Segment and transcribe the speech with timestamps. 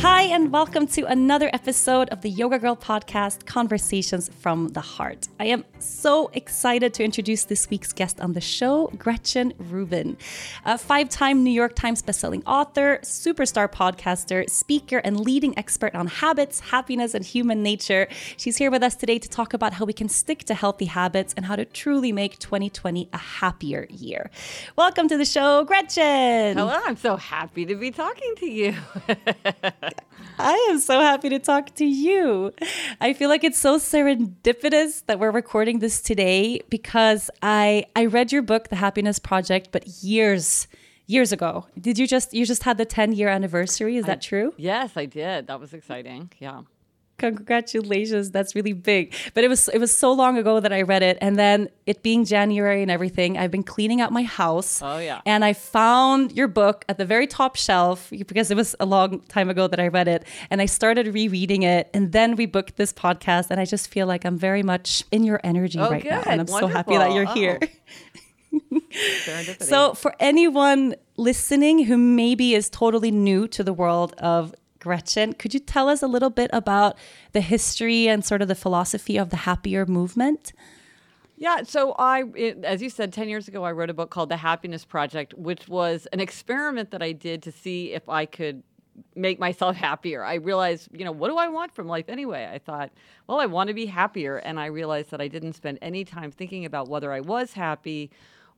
[0.00, 5.28] Hi, and welcome to another episode of the Yoga Girl podcast, Conversations from the Heart.
[5.38, 10.16] I am so excited to introduce this week's guest on the show, Gretchen Rubin,
[10.64, 16.08] a five time New York Times bestselling author, superstar podcaster, speaker, and leading expert on
[16.08, 18.08] habits, happiness, and human nature.
[18.36, 21.32] She's here with us today to talk about how we can stick to healthy habits
[21.36, 24.30] and how to truly make 2020 a happier year.
[24.74, 26.58] Welcome to the show, Gretchen.
[26.58, 28.74] Hello, I'm so happy to be talking to you.
[30.38, 32.52] I am so happy to talk to you.
[33.00, 38.30] I feel like it's so serendipitous that we're recording this today because I I read
[38.32, 40.68] your book The Happiness Project but years
[41.06, 41.66] years ago.
[41.80, 43.96] Did you just you just had the 10 year anniversary?
[43.96, 44.54] Is that true?
[44.56, 45.48] Yes, I did.
[45.48, 46.30] That was exciting.
[46.38, 46.62] Yeah.
[47.18, 48.30] Congratulations.
[48.30, 49.14] That's really big.
[49.34, 52.02] But it was it was so long ago that I read it and then it
[52.02, 54.80] being January and everything, I've been cleaning out my house.
[54.82, 55.20] Oh yeah.
[55.26, 59.20] And I found your book at the very top shelf because it was a long
[59.28, 62.76] time ago that I read it and I started rereading it and then we booked
[62.76, 66.04] this podcast and I just feel like I'm very much in your energy Oh, right
[66.04, 67.42] now and I'm so happy that you're Wonderful.
[67.42, 67.60] here.
[69.60, 75.54] So, for anyone listening who maybe is totally new to the world of Gretchen, could
[75.54, 76.96] you tell us a little bit about
[77.32, 80.52] the history and sort of the philosophy of the happier movement?
[81.36, 84.28] Yeah, so I, it, as you said, 10 years ago, I wrote a book called
[84.28, 88.62] The Happiness Project, which was an experiment that I did to see if I could
[89.14, 90.24] make myself happier.
[90.24, 92.50] I realized, you know, what do I want from life anyway?
[92.52, 92.90] I thought,
[93.28, 94.38] well, I want to be happier.
[94.38, 98.10] And I realized that I didn't spend any time thinking about whether I was happy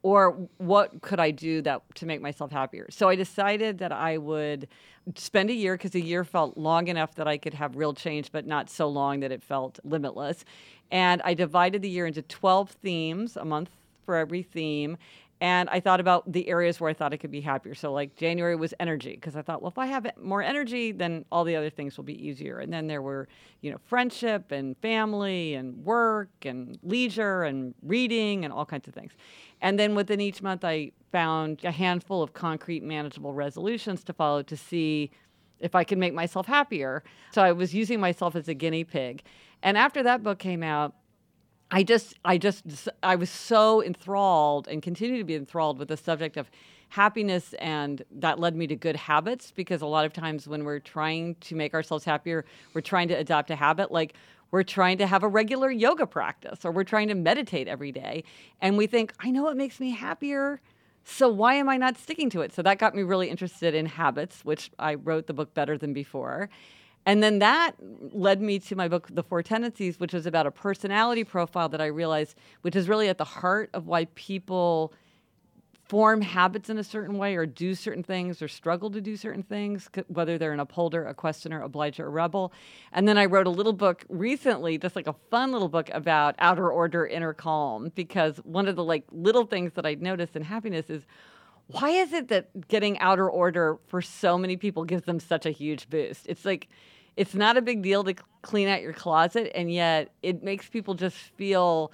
[0.03, 2.87] or what could I do that to make myself happier.
[2.91, 4.69] So I decided that I would
[5.15, 8.33] spend a year because a year felt long enough that I could have real change,
[8.33, 10.45] but not so long that it felt limitless.
[10.91, 13.71] And I divided the year into 12 themes, a month
[14.05, 14.97] for every theme.
[15.43, 17.75] And I thought about the areas where I thought I could be happier.
[17.75, 21.25] So, like January was energy, because I thought, well, if I have more energy, then
[21.33, 22.59] all the other things will be easier.
[22.59, 23.27] And then there were,
[23.63, 28.93] you know, friendship and family and work and leisure and reading and all kinds of
[28.93, 29.13] things.
[29.61, 34.43] And then within each month, I found a handful of concrete, manageable resolutions to follow
[34.43, 35.11] to see
[35.59, 37.03] if I could make myself happier.
[37.33, 39.23] So I was using myself as a guinea pig.
[39.63, 40.95] And after that book came out,
[41.71, 45.97] I just, I just, I was so enthralled and continue to be enthralled with the
[45.97, 46.51] subject of
[46.89, 50.81] happiness, and that led me to good habits because a lot of times when we're
[50.81, 52.45] trying to make ourselves happier,
[52.75, 54.15] we're trying to adopt a habit like
[54.51, 58.25] we're trying to have a regular yoga practice or we're trying to meditate every day,
[58.61, 60.61] and we think, I know what makes me happier.
[61.05, 62.53] So why am I not sticking to it?
[62.53, 65.93] So that got me really interested in habits, which I wrote the book better than
[65.93, 66.51] before.
[67.07, 67.73] And then that
[68.13, 71.81] led me to my book, The Four Tendencies, which was about a personality profile that
[71.81, 74.93] I realized, which is really at the heart of why people
[75.91, 79.43] form habits in a certain way or do certain things or struggle to do certain
[79.43, 82.53] things, whether they're an upholder, a questioner, obliger, a rebel.
[82.93, 86.37] And then I wrote a little book recently, just like a fun little book about
[86.39, 90.45] outer order, inner calm, because one of the like little things that I'd noticed in
[90.45, 91.03] happiness is
[91.67, 95.51] why is it that getting outer order for so many people gives them such a
[95.51, 96.25] huge boost?
[96.29, 96.69] It's like
[97.17, 100.95] it's not a big deal to clean out your closet, and yet it makes people
[100.95, 101.91] just feel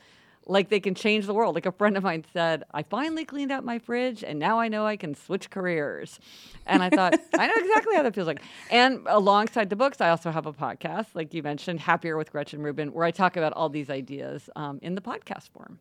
[0.47, 1.55] like they can change the world.
[1.55, 4.69] Like a friend of mine said, I finally cleaned out my fridge and now I
[4.69, 6.19] know I can switch careers.
[6.67, 8.43] And I thought, I know exactly how that feels like.
[8.71, 12.63] And alongside the books, I also have a podcast, like you mentioned, Happier with Gretchen
[12.63, 15.81] Rubin, where I talk about all these ideas um, in the podcast form.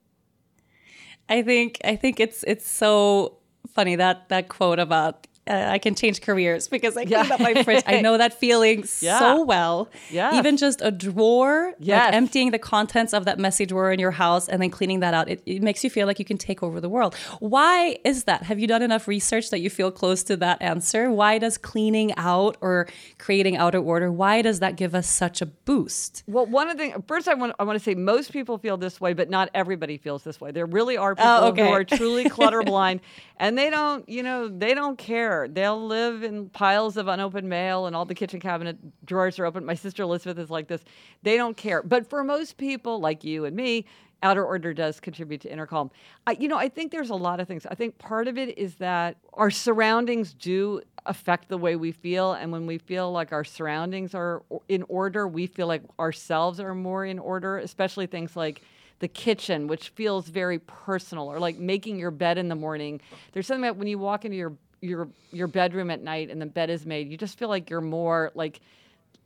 [1.28, 3.38] I think I think it's it's so
[3.74, 7.34] funny that that quote about uh, I can change careers because I cleaned Yeah.
[7.36, 7.84] up my fridge.
[7.86, 9.20] I know that feeling Yeah.
[9.20, 9.90] so well.
[10.10, 10.34] Yes.
[10.36, 14.48] Even just a drawer, like emptying the contents of that messy drawer in your house
[14.50, 16.82] and then cleaning that out, it, it makes you feel like you can take over
[16.82, 17.16] the world.
[17.40, 18.44] Why is that?
[18.44, 21.12] Have you done enough research that you feel close to that answer?
[21.12, 22.88] Why does cleaning out or
[23.20, 26.24] creating outer order, why does that give us such a boost?
[26.28, 28.78] Well, one of the things, first, I want, I want to say most people feel
[28.78, 30.52] this way, but not everybody feels this way.
[30.52, 31.66] There really are people Oh, okay.
[31.68, 33.02] who are truly clutter blind
[33.38, 35.35] and they don't, you know, they don't care.
[35.50, 39.66] They'll live in piles of unopened mail and all the kitchen cabinet drawers are open.
[39.66, 40.84] My sister Elizabeth is like this.
[41.24, 41.84] They don't care.
[41.84, 43.86] But for most people, like you and me,
[44.24, 45.92] outer order does contribute to inner calm.
[46.26, 47.66] I, you know, I think there's a lot of things.
[47.66, 52.34] I think part of it is that our surroundings do affect the way we feel.
[52.34, 56.74] And when we feel like our surroundings are in order, we feel like ourselves are
[56.74, 58.62] more in order, especially things like
[59.00, 63.02] the kitchen, which feels very personal, or like making your bed in the morning.
[63.34, 64.54] There's something about when you walk into your
[64.86, 67.82] your your bedroom at night and the bed is made, you just feel like you're
[67.82, 68.62] more like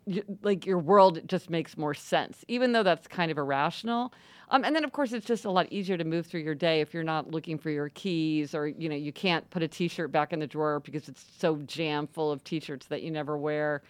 [0.06, 4.13] y- like your world just makes more sense, even though that's kind of irrational.
[4.51, 6.81] Um, and then, of course, it's just a lot easier to move through your day
[6.81, 10.11] if you're not looking for your keys, or you know, you can't put a T-shirt
[10.11, 13.83] back in the drawer because it's so jam full of T-shirts that you never wear.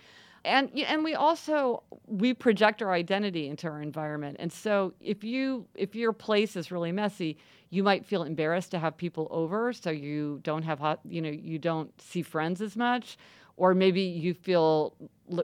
[0.46, 5.66] and and we also we project our identity into our environment and so if you
[5.76, 7.38] if your place is really messy
[7.70, 11.30] you might feel embarrassed to have people over so you don't have hot you know
[11.30, 13.18] you don't see friends as much
[13.58, 14.96] or maybe you feel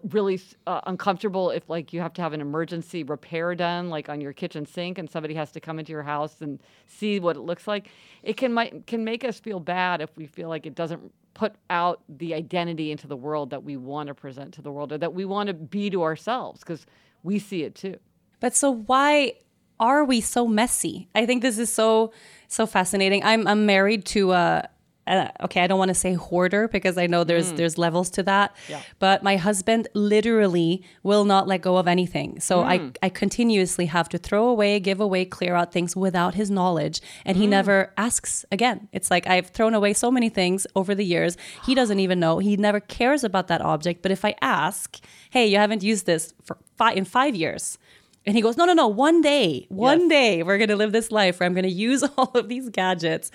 [0.09, 4.21] really uh, uncomfortable if like you have to have an emergency repair done like on
[4.21, 7.41] your kitchen sink and somebody has to come into your house and see what it
[7.41, 7.89] looks like
[8.23, 11.53] it can might can make us feel bad if we feel like it doesn't put
[11.69, 14.97] out the identity into the world that we want to present to the world or
[14.97, 16.87] that we want to be to ourselves because
[17.23, 17.97] we see it too.
[18.39, 19.33] But so why
[19.79, 21.09] are we so messy?
[21.15, 22.11] I think this is so
[22.47, 23.23] so fascinating.
[23.23, 24.69] I'm I'm married to a
[25.07, 27.57] uh, okay, I don't want to say hoarder because I know there's mm.
[27.57, 28.55] there's levels to that.
[28.67, 28.81] Yeah.
[28.99, 32.39] But my husband literally will not let go of anything.
[32.39, 32.93] So mm.
[33.01, 37.01] I I continuously have to throw away, give away, clear out things without his knowledge,
[37.23, 37.41] and mm.
[37.41, 38.87] he never asks again.
[38.91, 41.37] It's like I've thrown away so many things over the years.
[41.65, 42.39] He doesn't even know.
[42.39, 44.01] He never cares about that object.
[44.01, 44.99] But if I ask,
[45.29, 47.77] "Hey, you haven't used this for five in five years,"
[48.25, 48.87] And he goes, No, no, no.
[48.87, 50.09] One day, one yes.
[50.09, 52.69] day, we're going to live this life where I'm going to use all of these
[52.69, 53.31] gadgets.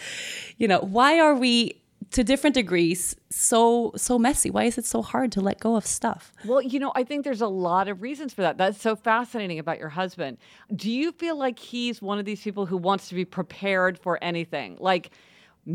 [0.59, 1.81] You know, why are we
[2.13, 5.87] to different degrees so so messy why is it so hard to let go of
[5.87, 8.97] stuff well you know i think there's a lot of reasons for that that's so
[8.97, 10.37] fascinating about your husband
[10.75, 14.19] do you feel like he's one of these people who wants to be prepared for
[14.23, 15.11] anything like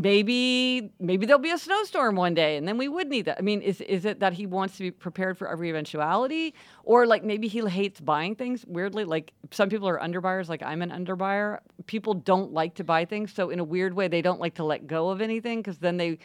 [0.02, 3.38] maybe maybe there'll be a snowstorm one day and then we would need that.
[3.38, 6.54] I mean, is is it that he wants to be prepared for every eventuality
[6.84, 10.82] or like maybe he hates buying things weirdly like some people are underbuyers like I'm
[10.82, 11.60] an underbuyer.
[11.86, 14.64] People don't like to buy things, so in a weird way they don't like to
[14.64, 16.18] let go of anything cuz then they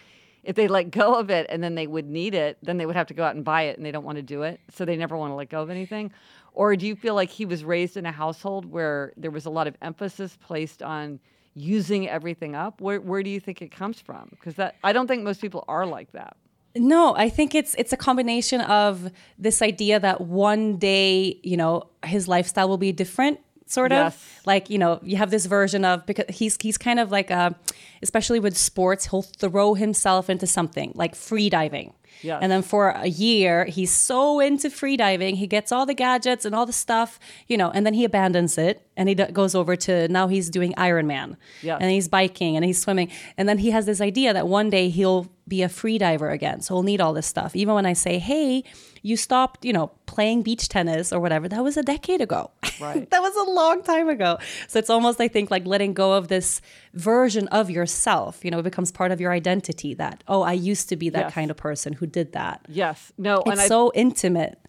[0.43, 2.95] if they let go of it and then they would need it, then they would
[2.95, 4.59] have to go out and buy it and they don't want to do it.
[4.71, 6.11] So they never want to let go of anything.
[6.53, 9.51] Or do you feel like he was raised in a household where there was a
[9.51, 11.19] lot of emphasis placed on
[11.55, 12.81] using everything up?
[12.81, 14.29] Where where do you think it comes from?
[14.31, 16.37] Because that I don't think most people are like that.
[16.75, 21.89] No, I think it's it's a combination of this idea that one day, you know,
[22.05, 24.41] his lifestyle will be different sort of yes.
[24.45, 27.55] like you know you have this version of because he's he's kind of like a
[28.01, 31.93] especially with sports he'll throw himself into something like free diving
[32.23, 32.39] Yes.
[32.41, 36.45] And then for a year, he's so into free diving he gets all the gadgets
[36.45, 39.75] and all the stuff, you know, and then he abandons it and he goes over
[39.75, 41.35] to now he's doing Ironman.
[41.63, 41.79] Yes.
[41.81, 43.09] And he's biking and he's swimming.
[43.35, 46.61] And then he has this idea that one day he'll be a freediver again.
[46.61, 47.55] So he'll need all this stuff.
[47.55, 48.63] Even when I say, hey,
[49.01, 52.51] you stopped, you know, playing beach tennis or whatever, that was a decade ago.
[52.79, 53.09] Right.
[53.09, 54.37] that was a long time ago.
[54.67, 56.61] So it's almost, I think, like letting go of this
[56.93, 58.45] version of yourself.
[58.45, 61.25] You know, it becomes part of your identity that, oh, I used to be that
[61.25, 61.33] yes.
[61.33, 62.63] kind of person who did that.
[62.69, 63.11] Yes.
[63.17, 63.41] No.
[63.47, 64.59] It's so I, intimate.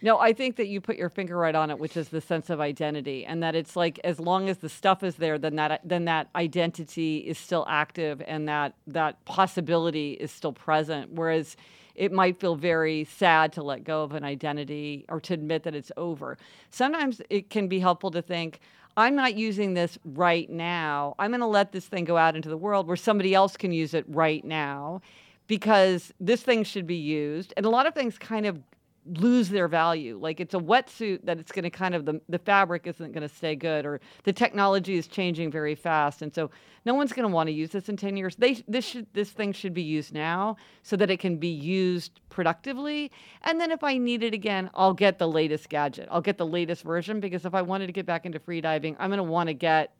[0.00, 2.50] No, I think that you put your finger right on it, which is the sense
[2.50, 5.80] of identity, and that it's like as long as the stuff is there, then that
[5.84, 11.12] then that identity is still active, and that that possibility is still present.
[11.12, 11.56] Whereas
[11.96, 15.74] it might feel very sad to let go of an identity or to admit that
[15.74, 16.38] it's over.
[16.70, 18.60] Sometimes it can be helpful to think,
[18.96, 21.16] I'm not using this right now.
[21.18, 23.72] I'm going to let this thing go out into the world where somebody else can
[23.72, 25.02] use it right now
[25.48, 27.52] because this thing should be used.
[27.56, 28.60] And a lot of things kind of
[29.06, 30.18] lose their value.
[30.20, 33.26] Like it's a wetsuit that it's going to kind of the the fabric isn't going
[33.26, 36.50] to stay good, or the technology is changing very fast, and so
[36.84, 38.36] no one's going to want to use this in ten years.
[38.36, 42.20] They this should this thing should be used now so that it can be used
[42.28, 43.10] productively.
[43.42, 46.08] And then if I need it again, I'll get the latest gadget.
[46.10, 48.96] I'll get the latest version because if I wanted to get back into free diving,
[48.98, 49.94] I'm going to want to get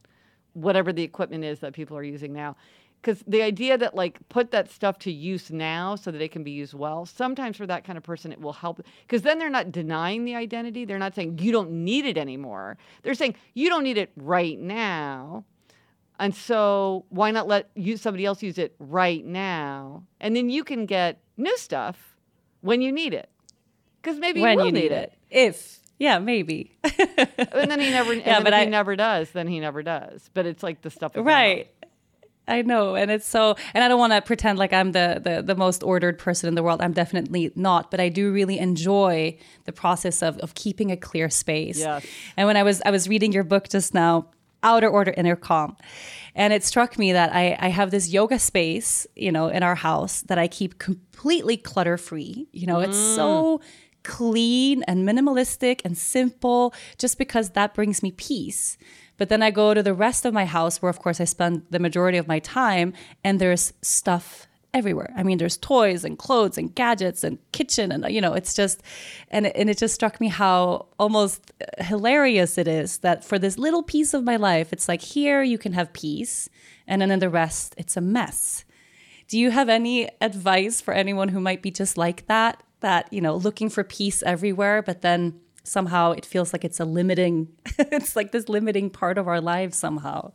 [0.55, 2.57] whatever the equipment is that people are using now
[3.01, 6.43] because the idea that like put that stuff to use now so that it can
[6.43, 9.51] be used well sometimes for that kind of person it will help because then they're
[9.51, 13.69] not denying the identity they're not saying you don't need it anymore they're saying you
[13.69, 15.45] don't need it right now
[16.19, 20.65] and so why not let you somebody else use it right now and then you
[20.65, 22.17] can get new stuff
[22.61, 23.31] when you need it
[24.03, 25.13] because maybe when you will you need, need it.
[25.31, 26.79] it if yeah, maybe.
[26.85, 28.15] and then he never.
[28.15, 29.31] yeah, but I, he never does.
[29.31, 30.31] Then he never does.
[30.33, 31.13] But it's like the stuff.
[31.17, 31.69] Right.
[32.49, 35.43] I know, and it's so, and I don't want to pretend like I'm the, the
[35.43, 36.81] the most ordered person in the world.
[36.81, 41.29] I'm definitely not, but I do really enjoy the process of of keeping a clear
[41.29, 41.79] space.
[41.79, 42.07] Yes.
[42.37, 44.31] And when I was I was reading your book just now,
[44.63, 45.77] Outer Order, Inner Calm,
[46.35, 49.75] and it struck me that I I have this yoga space, you know, in our
[49.75, 52.49] house that I keep completely clutter free.
[52.53, 52.89] You know, mm.
[52.89, 53.61] it's so
[54.05, 58.79] clean and minimalistic and simple, just because that brings me peace.
[59.19, 61.63] But then I go to the rest of my house where, of course, I spend
[61.71, 65.13] the majority of my time, and there's stuff everywhere.
[65.17, 68.83] I mean, there's toys and clothes and gadgets and kitchen, and you know, it's just,
[69.31, 73.39] and it, and it just struck me how almost uh, hilarious it is that for
[73.39, 76.49] this little piece of my life, it's like here you can have peace,
[76.87, 78.65] and then in the rest, it's a mess.
[79.27, 82.63] Do you have any advice for anyone who might be just like that?
[82.81, 86.85] that, you know, looking for peace everywhere, but then somehow it feels like it's a
[86.85, 87.49] limiting,
[87.79, 90.33] it's like this limiting part of our lives somehow.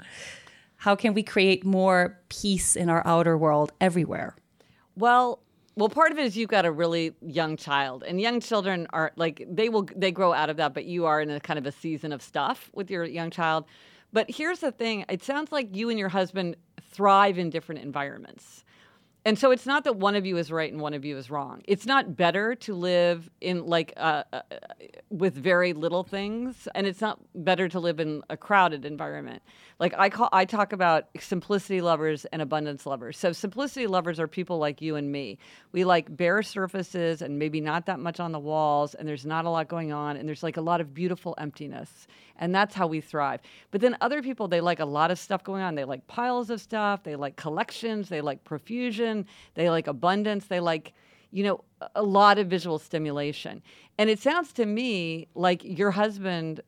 [0.77, 4.35] How can we create more peace in our outer world everywhere?
[4.95, 5.39] Well,
[5.75, 9.11] well, part of it is you've got a really young child, and young children are
[9.15, 11.65] like they will they grow out of that, but you are in a kind of
[11.65, 13.65] a season of stuff with your young child.
[14.11, 18.63] But here's the thing: it sounds like you and your husband thrive in different environments.
[19.25, 21.29] And so it's not that one of you is right and one of you is
[21.29, 21.61] wrong.
[21.65, 24.41] It's not better to live in like uh, uh,
[25.09, 29.41] with very little things, and it's not better to live in a crowded environment.
[29.79, 33.17] Like I call, I talk about simplicity lovers and abundance lovers.
[33.17, 35.37] So simplicity lovers are people like you and me.
[35.71, 39.45] We like bare surfaces and maybe not that much on the walls, and there's not
[39.45, 42.87] a lot going on, and there's like a lot of beautiful emptiness, and that's how
[42.87, 43.41] we thrive.
[43.71, 45.75] But then other people, they like a lot of stuff going on.
[45.75, 47.03] They like piles of stuff.
[47.03, 48.09] They like collections.
[48.09, 49.25] They like profusion.
[49.53, 50.45] They like abundance.
[50.45, 50.93] They like
[51.33, 51.63] you know,
[51.95, 53.63] a lot of visual stimulation.
[53.97, 56.61] And it sounds to me like your husband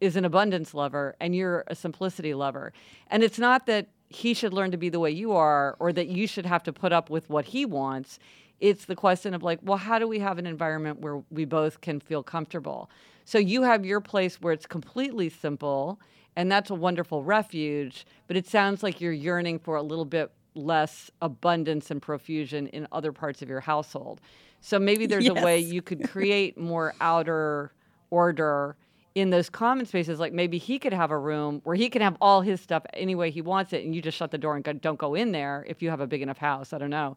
[0.00, 2.72] is an abundance lover and you're a simplicity lover.
[3.08, 6.06] And it's not that he should learn to be the way you are or that
[6.06, 8.20] you should have to put up with what he wants.
[8.60, 11.80] It's the question of like, well, how do we have an environment where we both
[11.80, 12.88] can feel comfortable?
[13.24, 15.98] So you have your place where it's completely simple
[16.36, 20.32] and that's a wonderful refuge, but it sounds like you're yearning for a little bit
[20.54, 24.20] less abundance and profusion in other parts of your household.
[24.60, 25.40] So maybe there's yes.
[25.40, 27.72] a way you could create more outer
[28.10, 28.76] order
[29.14, 30.18] in those common spaces.
[30.18, 33.14] Like maybe he could have a room where he can have all his stuff any
[33.14, 35.32] way he wants it, and you just shut the door and go, don't go in
[35.32, 36.72] there if you have a big enough house.
[36.72, 37.16] I don't know.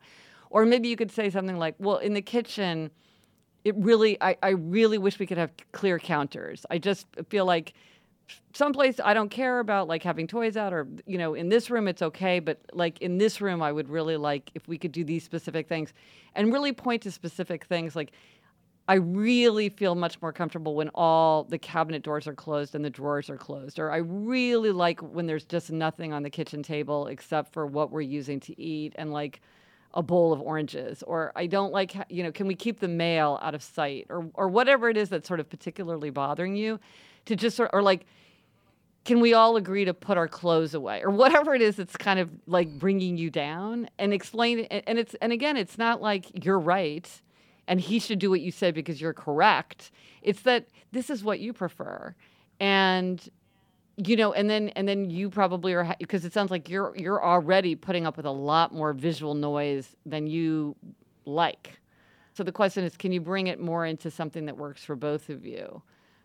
[0.50, 2.92] Or maybe you could say something like, well, in the kitchen,
[3.68, 6.66] it really, I, I really wish we could have clear counters.
[6.70, 7.74] I just feel like
[8.54, 11.88] someplace I don't care about like having toys out or you know in this room
[11.88, 15.06] it's okay but like in this room I would really like if we could do
[15.06, 15.94] these specific things
[16.36, 18.12] and really point to specific things like
[18.90, 22.90] I really feel much more comfortable when all the cabinet doors are closed and the
[22.90, 27.08] drawers are closed or I really like when there's just nothing on the kitchen table
[27.08, 29.40] except for what we're using to eat and like
[29.98, 33.40] a bowl of oranges or I don't like you know can we keep the mail
[33.42, 36.80] out of sight or or whatever it is that's sort of particularly bothering you
[37.26, 38.06] to just sort or like
[39.04, 42.20] can we all agree to put our clothes away or whatever it is that's kind
[42.20, 46.46] of like bringing you down and explain it and it's and again it's not like
[46.46, 47.22] you're right
[47.68, 49.92] and he should do what you said because you're correct.
[50.22, 52.16] It's that this is what you prefer.
[52.60, 53.28] And
[53.98, 57.24] you know and then and then you probably are because it sounds like you're you're
[57.24, 60.76] already putting up with a lot more visual noise than you
[61.26, 61.80] like.
[62.34, 65.30] So the question is can you bring it more into something that works for both
[65.30, 65.82] of you?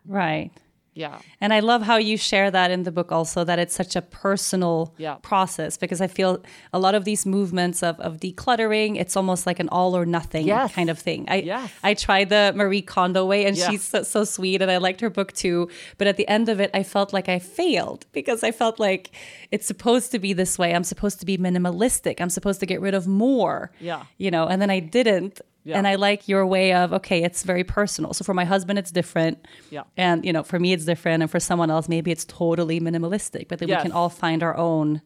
[0.06, 0.50] Right
[0.94, 1.20] yeah.
[1.40, 4.02] And I love how you share that in the book also that it's such a
[4.02, 5.14] personal yeah.
[5.22, 9.58] process because I feel a lot of these movements of, of decluttering, it's almost like
[9.58, 10.72] an all or nothing yes.
[10.74, 11.24] kind of thing.
[11.28, 11.72] I yes.
[11.82, 15.08] I tried the Marie Kondo way and she's so, so sweet and I liked her
[15.08, 15.68] book too.
[15.96, 19.10] But at the end of it, I felt like I failed because I felt like
[19.50, 20.74] it's supposed to be this way.
[20.74, 22.20] I'm supposed to be minimalistic.
[22.20, 23.70] I'm supposed to get rid of more.
[23.80, 24.04] Yeah.
[24.18, 25.40] You know, and then I didn't.
[25.64, 25.78] Yeah.
[25.78, 28.12] And I like your way of okay, it's very personal.
[28.14, 29.46] So for my husband, it's different.
[29.70, 29.84] Yeah.
[29.96, 33.48] And you know, for me, it's different, and for someone else, maybe it's totally minimalistic.
[33.48, 33.78] But then yes.
[33.78, 35.02] we can all find our own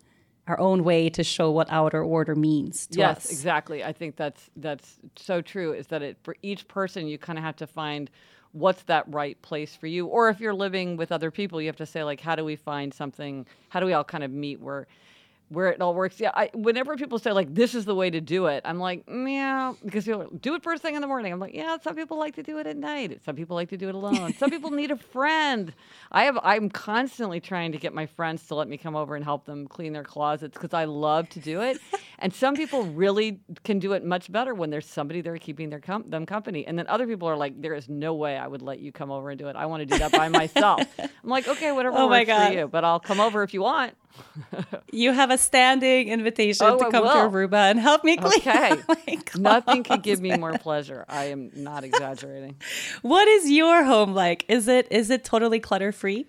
[0.47, 3.31] our own way to show what outer order means to yes, us.
[3.33, 3.83] exactly.
[3.83, 5.73] I think that's that's so true.
[5.73, 8.11] Is that it for each person, you kind of have to find
[8.53, 10.07] what's that right place for you.
[10.07, 12.57] Or if you're living with other people, you have to say like, how do we
[12.57, 13.47] find something?
[13.69, 14.87] How do we all kind of meet where
[15.49, 16.19] where it all works.
[16.19, 19.05] Yeah, I, whenever people say like this is the way to do it, I'm like,
[19.09, 21.33] yeah, because people do it first thing in the morning.
[21.33, 23.21] I'm like, yeah, some people like to do it at night.
[23.25, 24.35] Some people like to do it alone.
[24.35, 25.73] some people need a friend.
[26.11, 29.25] I have I'm constantly trying to get my friends to let me come over and
[29.25, 31.79] help them clean their closets because I love to do it.
[32.19, 35.81] and some people really can do it much better when there's somebody there keeping their
[35.81, 36.67] com- them company.
[36.67, 39.11] And then other people are like, there is no way I would let you come
[39.11, 39.57] over and do it.
[39.57, 40.83] I want to do that by myself.
[40.99, 43.95] I'm like, okay, whatever oh works for you, but I'll come over if you want.
[44.93, 48.33] You have a standing invitation oh, to come to Aruba and help me clean.
[48.39, 49.19] Okay.
[49.37, 51.05] Nothing could give me more pleasure.
[51.09, 52.57] I am not exaggerating.
[53.03, 54.45] what is your home like?
[54.49, 56.27] Is it is it totally clutter free?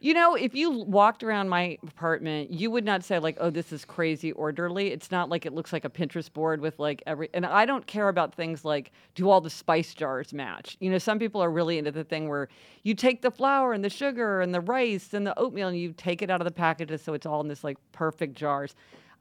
[0.00, 3.72] You know, if you walked around my apartment, you would not say like, "Oh, this
[3.72, 7.28] is crazy orderly." It's not like it looks like a Pinterest board with like every.
[7.34, 10.76] And I don't care about things like do all the spice jars match.
[10.78, 12.48] You know, some people are really into the thing where
[12.84, 15.92] you take the flour and the sugar and the rice and the oatmeal and you
[15.92, 18.76] take it out of the packages so it's all in this like perfect jars.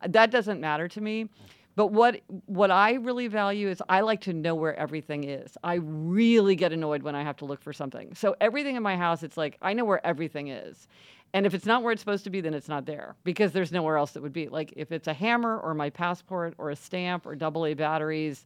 [0.07, 1.29] That doesn't matter to me.
[1.77, 5.55] But what what I really value is I like to know where everything is.
[5.63, 8.15] I really get annoyed when I have to look for something.
[8.15, 10.87] So everything in my house, it's like I know where everything is.
[11.33, 13.71] And if it's not where it's supposed to be, then it's not there because there's
[13.71, 14.49] nowhere else it would be.
[14.49, 18.43] Like if it's a hammer or my passport or a stamp or double A batteries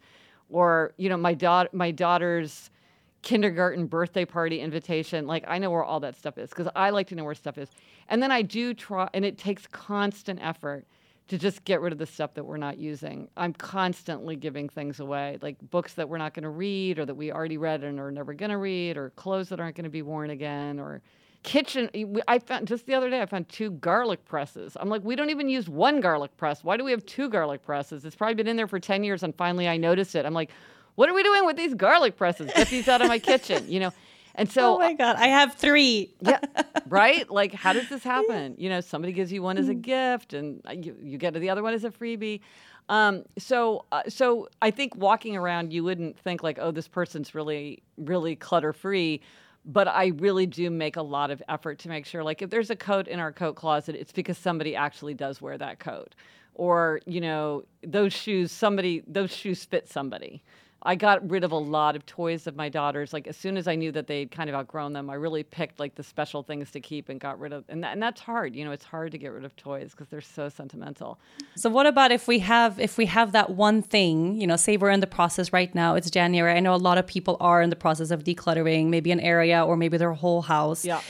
[0.49, 2.69] or you know my daughter my daughter's
[3.21, 7.07] kindergarten birthday party invitation like i know where all that stuff is because i like
[7.07, 7.69] to know where stuff is
[8.09, 10.85] and then i do try and it takes constant effort
[11.27, 13.29] to just get rid of the stuff that we're not using.
[13.37, 17.15] I'm constantly giving things away like books that we're not going to read or that
[17.15, 19.89] we already read and are never going to read or clothes that aren't going to
[19.89, 21.01] be worn again or
[21.43, 21.89] kitchen
[22.27, 24.77] i found just the other day i found two garlic presses.
[24.79, 26.63] I'm like we don't even use one garlic press.
[26.63, 28.05] Why do we have two garlic presses?
[28.05, 30.25] It's probably been in there for 10 years and finally i noticed it.
[30.25, 30.51] I'm like
[30.95, 32.51] what are we doing with these garlic presses?
[32.53, 33.91] Get these out of my kitchen, you know?
[34.35, 36.13] And so, oh my God, I have three.
[36.21, 36.39] yeah,
[36.87, 37.29] right?
[37.29, 38.55] Like, how does this happen?
[38.57, 39.81] You know, somebody gives you one as a mm.
[39.81, 42.41] gift, and you, you get the other one as a freebie.
[42.89, 47.35] Um, so, uh, so I think walking around, you wouldn't think like, oh, this person's
[47.35, 49.21] really, really clutter free.
[49.63, 52.71] But I really do make a lot of effort to make sure, like, if there's
[52.71, 56.15] a coat in our coat closet, it's because somebody actually does wear that coat,
[56.55, 60.41] or you know, those shoes, somebody, those shoes fit somebody.
[60.83, 63.13] I got rid of a lot of toys of my daughters.
[63.13, 65.79] Like as soon as I knew that they'd kind of outgrown them, I really picked
[65.79, 67.65] like the special things to keep and got rid of.
[67.69, 68.55] And, that, and that's hard.
[68.55, 71.19] You know, it's hard to get rid of toys because they're so sentimental.
[71.55, 74.41] So what about if we have if we have that one thing?
[74.41, 75.93] You know, say we're in the process right now.
[75.95, 76.57] It's January.
[76.57, 79.63] I know a lot of people are in the process of decluttering, maybe an area
[79.63, 80.83] or maybe their whole house.
[80.83, 81.01] Yeah.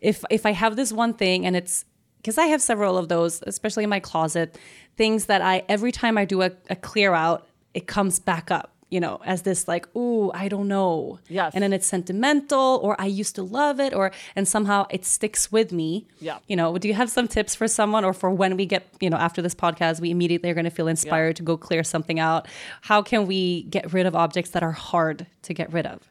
[0.00, 1.84] If if I have this one thing and it's
[2.16, 4.58] because I have several of those, especially in my closet,
[4.96, 8.72] things that I every time I do a, a clear out, it comes back up
[8.90, 11.18] you know, as this like, ooh, I don't know.
[11.28, 11.52] Yes.
[11.54, 15.52] And then it's sentimental or I used to love it or and somehow it sticks
[15.52, 16.06] with me.
[16.20, 16.38] Yeah.
[16.46, 19.10] You know, do you have some tips for someone or for when we get, you
[19.10, 21.34] know, after this podcast, we immediately are going to feel inspired yeah.
[21.34, 22.48] to go clear something out?
[22.82, 26.10] How can we get rid of objects that are hard to get rid of?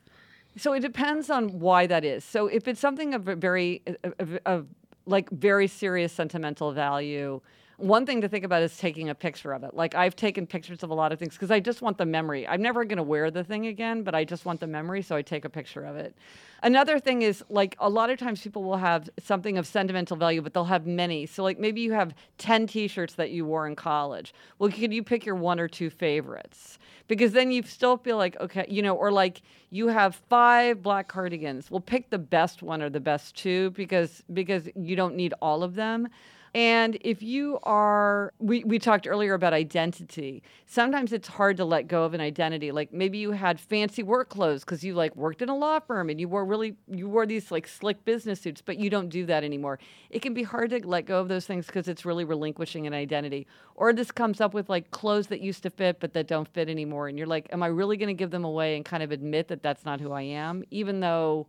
[0.57, 2.23] So it depends on why that is.
[2.23, 3.81] So if it's something of a very
[4.19, 4.67] of, of
[5.05, 7.41] like very serious sentimental value,
[7.77, 9.75] one thing to think about is taking a picture of it.
[9.75, 12.47] Like I've taken pictures of a lot of things because I just want the memory.
[12.47, 15.15] I'm never going to wear the thing again, but I just want the memory, so
[15.15, 16.15] I take a picture of it.
[16.63, 20.41] Another thing is like a lot of times people will have something of sentimental value,
[20.41, 21.27] but they'll have many.
[21.27, 24.33] So like maybe you have 10 t-shirts that you wore in college.
[24.57, 26.79] Well, could you pick your one or two favorites?
[27.07, 31.07] Because then you still feel like okay, you know, or like you have five black
[31.07, 31.69] cardigans.
[31.69, 35.61] Well, pick the best one or the best two because because you don't need all
[35.61, 36.09] of them.
[36.53, 40.41] And if you are, we, we talked earlier about identity.
[40.65, 42.71] Sometimes it's hard to let go of an identity.
[42.71, 46.09] Like maybe you had fancy work clothes because you like worked in a law firm
[46.09, 49.25] and you wore really, you wore these like slick business suits, but you don't do
[49.25, 49.79] that anymore.
[50.09, 52.93] It can be hard to let go of those things because it's really relinquishing an
[52.93, 53.45] identity.
[53.75, 56.69] Or this comes up with like clothes that used to fit but that don't fit
[56.69, 57.07] anymore.
[57.07, 59.49] And you're like, am I really going to give them away and kind of admit
[59.49, 61.47] that that's not who I am, even though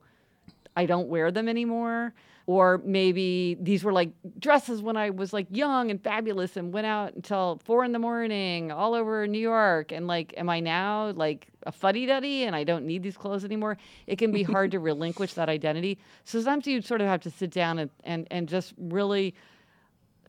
[0.76, 2.12] I don't wear them anymore?
[2.48, 4.08] Or maybe these were like
[4.38, 7.98] dresses when I was like young and fabulous and went out until four in the
[7.98, 9.92] morning all over New York.
[9.92, 13.44] And like, am I now like a fuddy duddy and I don't need these clothes
[13.44, 13.76] anymore?
[14.06, 15.98] It can be hard to relinquish that identity.
[16.24, 19.34] So sometimes you sort of have to sit down and, and, and just really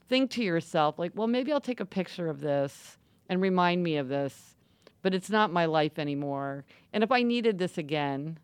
[0.10, 2.98] think to yourself, like, well, maybe I'll take a picture of this
[3.30, 4.58] and remind me of this,
[5.04, 6.66] but it's not my life anymore.
[6.92, 8.40] And if I needed this again,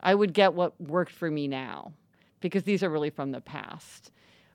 [0.00, 1.92] I would get what worked for me now
[2.40, 4.10] because these are really from the past.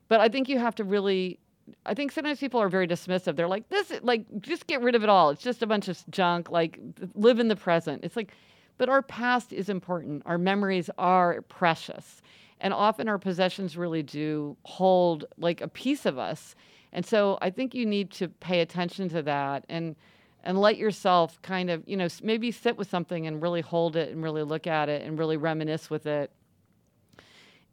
[0.08, 1.39] But I think you have to really
[1.86, 3.36] I think sometimes people are very dismissive.
[3.36, 5.30] They're like, this, like, just get rid of it all.
[5.30, 6.50] It's just a bunch of junk.
[6.50, 6.80] Like,
[7.15, 8.04] live in the present.
[8.04, 8.34] It's like,
[8.78, 10.24] but our past is important.
[10.26, 12.22] Our memories are precious.
[12.60, 16.56] And often our possessions really do hold like a piece of us.
[16.94, 19.96] And so I think you need to pay attention to that and,
[20.44, 24.10] and let yourself kind of, you know, maybe sit with something and really hold it
[24.10, 26.32] and really look at it and really reminisce with it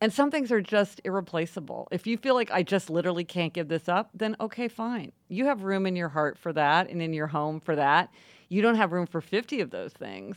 [0.00, 1.88] and some things are just irreplaceable.
[1.90, 5.12] If you feel like I just literally can't give this up, then okay, fine.
[5.28, 8.12] You have room in your heart for that and in your home for that.
[8.48, 10.36] You don't have room for 50 of those things.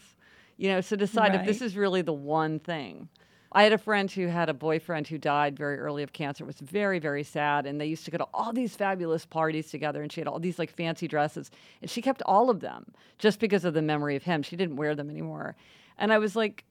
[0.58, 1.41] You know, so decide right.
[1.41, 3.10] if this is really the one thing.
[3.54, 6.43] I had a friend who had a boyfriend who died very early of cancer.
[6.43, 7.65] It was very, very sad.
[7.65, 10.39] And they used to go to all these fabulous parties together, and she had all
[10.39, 14.15] these like fancy dresses, and she kept all of them just because of the memory
[14.15, 14.41] of him.
[14.41, 15.56] She didn't wear them anymore.
[15.97, 16.63] And I was like,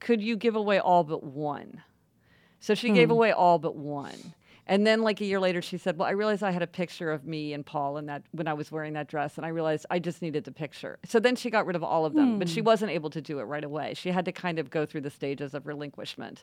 [0.00, 1.82] could you give away all but one?
[2.64, 2.94] So she hmm.
[2.94, 4.32] gave away all but one.
[4.66, 7.12] And then, like a year later, she said, "Well, I realized I had a picture
[7.12, 9.84] of me and Paul in that when I was wearing that dress, and I realized
[9.90, 12.38] I just needed the picture." So then she got rid of all of them, hmm.
[12.38, 12.66] but she hmm.
[12.66, 13.92] wasn't able to do it right away.
[13.92, 16.42] She had to kind of go through the stages of relinquishment.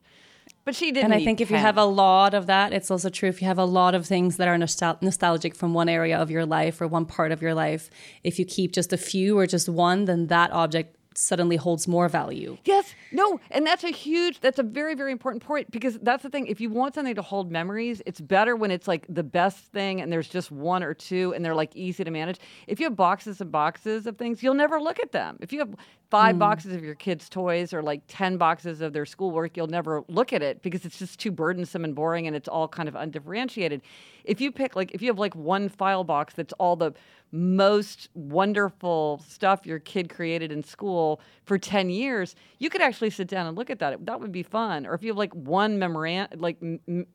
[0.64, 1.06] But she didn't.
[1.06, 1.58] And I think if 10.
[1.58, 3.30] you have a lot of that, it's also true.
[3.30, 6.30] If you have a lot of things that are nostal- nostalgic from one area of
[6.30, 7.90] your life or one part of your life,
[8.24, 12.08] if you keep just a few or just one, then that object suddenly holds more
[12.08, 12.58] value.
[12.64, 16.30] Yes, no, and that's a huge, that's a very, very important point because that's the
[16.30, 16.48] thing.
[16.48, 20.02] If you want something to hold memories, it's better when it's like the best thing
[20.02, 22.40] and there's just one or two and they're like easy to manage.
[22.68, 25.38] If you have boxes and boxes of things, you'll never look at them.
[25.42, 25.76] If you have
[26.10, 26.40] five mm.
[26.40, 30.34] boxes of your kids' toys or like 10 boxes of their schoolwork, you'll never look
[30.34, 33.82] at it because it's just too burdensome and boring and it's all kind of undifferentiated.
[34.24, 36.94] If you pick, like, if you have like one file box that's all the
[37.32, 43.28] most wonderful stuff your kid created in school for 10 years, you could actually sit
[43.28, 44.06] down and look at that.
[44.06, 44.86] That would be fun.
[44.86, 46.58] Or if you have like one memorand, like,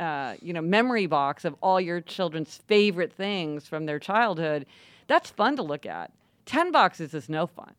[0.00, 4.66] uh, you know, memory box of all your children's favorite things from their childhood,
[5.06, 6.12] that's fun to look at.
[6.46, 7.74] 10 boxes is no fun.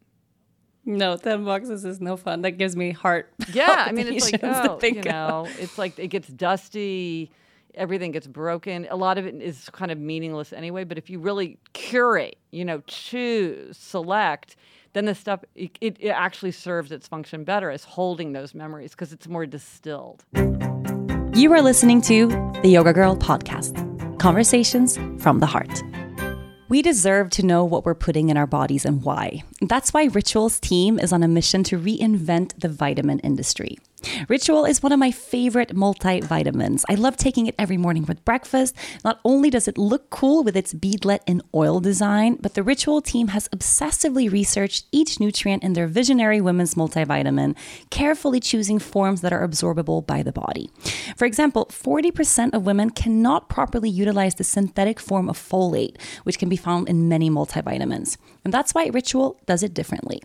[0.86, 2.44] No, 10 boxes is no fun.
[2.44, 3.34] That gives me heart.
[3.52, 7.32] Yeah, I mean, it's like, oh, you know, it's like it gets dusty
[7.78, 8.88] everything gets broken.
[8.90, 10.84] A lot of it is kind of meaningless anyway.
[10.84, 14.56] But if you really curate, you know, choose, select,
[14.94, 19.14] then the stuff it, it, actually serves its function better as holding those memories because
[19.14, 20.26] it's more distilled.
[21.36, 22.28] You are listening to
[22.64, 23.78] the Yoga Girl podcast,
[24.20, 25.84] conversations from the heart.
[26.70, 29.44] We deserve to know what we're putting in our bodies and why.
[29.62, 33.78] That's why Ritual's team is on a mission to reinvent the vitamin industry.
[34.30, 36.84] Ritual is one of my favorite multivitamins.
[36.90, 38.76] I love taking it every morning with breakfast.
[39.04, 43.02] Not only does it look cool with its beadlet and oil design, but the Ritual
[43.02, 47.56] team has obsessively researched each nutrient in their visionary women's multivitamin,
[47.90, 50.70] carefully choosing forms that are absorbable by the body.
[51.16, 56.50] For example, 40% of women cannot properly utilize the synthetic form of folate, which can
[56.50, 58.18] be found in many multivitamins.
[58.44, 60.22] And that's why Ritual does it differently.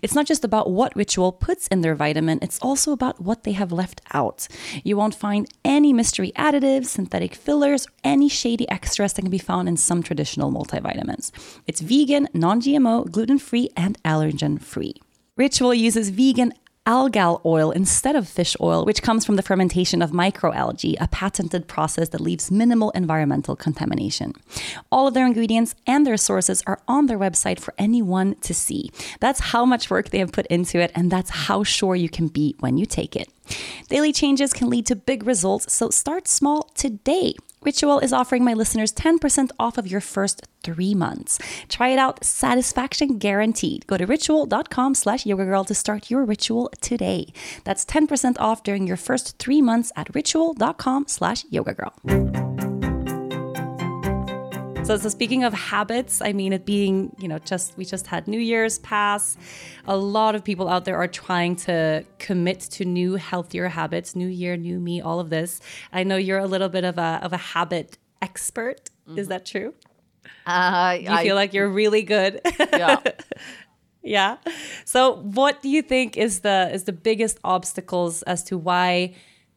[0.00, 3.52] It's not just about what Ritual puts in their vitamin, it's also about what they
[3.52, 4.48] have left out.
[4.84, 9.68] You won't find any mystery additives, synthetic fillers, any shady extras that can be found
[9.68, 11.30] in some traditional multivitamins.
[11.66, 14.94] It's vegan, non GMO, gluten free, and allergen free.
[15.36, 16.52] Ritual uses vegan
[16.86, 21.66] algal oil instead of fish oil, which comes from the fermentation of microalgae, a patented
[21.66, 24.32] process that leaves minimal environmental contamination.
[24.90, 28.90] All of their ingredients and their sources are on their website for anyone to see.
[29.20, 32.28] That's how much work they have put into it, and that's how sure you can
[32.28, 33.28] be when you take it.
[33.88, 37.34] Daily changes can lead to big results, so start small today.
[37.62, 41.38] Ritual is offering my listeners 10% off of your first three months.
[41.68, 43.86] Try it out, satisfaction guaranteed.
[43.88, 47.32] Go to ritual.com slash yoga girl to start your ritual today.
[47.64, 52.55] That's 10% off during your first three months at ritual.com slash yoga girl.
[54.86, 58.28] So, so speaking of habits, I mean, it being, you know, just we just had
[58.28, 59.36] New Year's pass.
[59.84, 64.14] A lot of people out there are trying to commit to new, healthier habits.
[64.14, 65.60] New year, new me, all of this.
[65.92, 68.90] I know you're a little bit of a of a habit expert.
[69.08, 69.18] Mm-hmm.
[69.18, 69.74] Is that true?
[70.46, 72.40] Uh, you I, feel like you're really good.
[72.72, 73.00] Yeah.
[74.04, 74.36] yeah.
[74.84, 79.16] So, what do you think is the is the biggest obstacles as to why?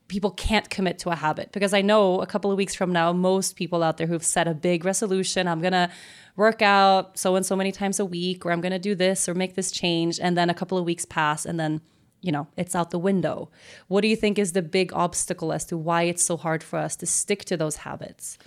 [0.10, 3.14] People can't commit to a habit because I know a couple of weeks from now,
[3.14, 5.90] most people out there who've set a big resolution, I'm going to
[6.36, 9.30] work out so and so many times a week, or I'm going to do this
[9.30, 10.20] or make this change.
[10.20, 11.82] And then a couple of weeks pass and then,
[12.22, 13.50] you know, it's out the window.
[13.88, 16.80] What do you think is the big obstacle as to why it's so hard for
[16.80, 18.38] us to stick to those habits?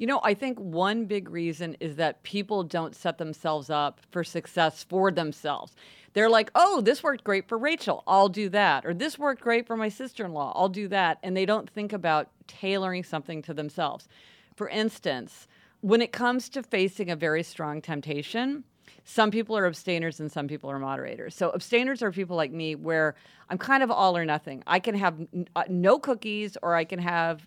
[0.00, 4.24] You know, I think one big reason is that people don't set themselves up for
[4.24, 5.76] success for themselves.
[6.14, 8.02] They're like, oh, this worked great for Rachel.
[8.06, 8.86] I'll do that.
[8.86, 10.54] Or this worked great for my sister in law.
[10.56, 11.18] I'll do that.
[11.22, 14.08] And they don't think about tailoring something to themselves.
[14.56, 15.46] For instance,
[15.82, 18.64] when it comes to facing a very strong temptation,
[19.04, 21.34] some people are abstainers and some people are moderators.
[21.34, 23.16] So abstainers are people like me where
[23.50, 24.62] I'm kind of all or nothing.
[24.66, 25.18] I can have
[25.54, 27.46] uh, no cookies or I can have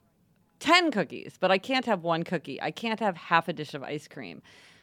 [0.59, 2.61] 10 cookies, but I can't have one cookie.
[2.61, 4.41] I can't have half a dish of ice cream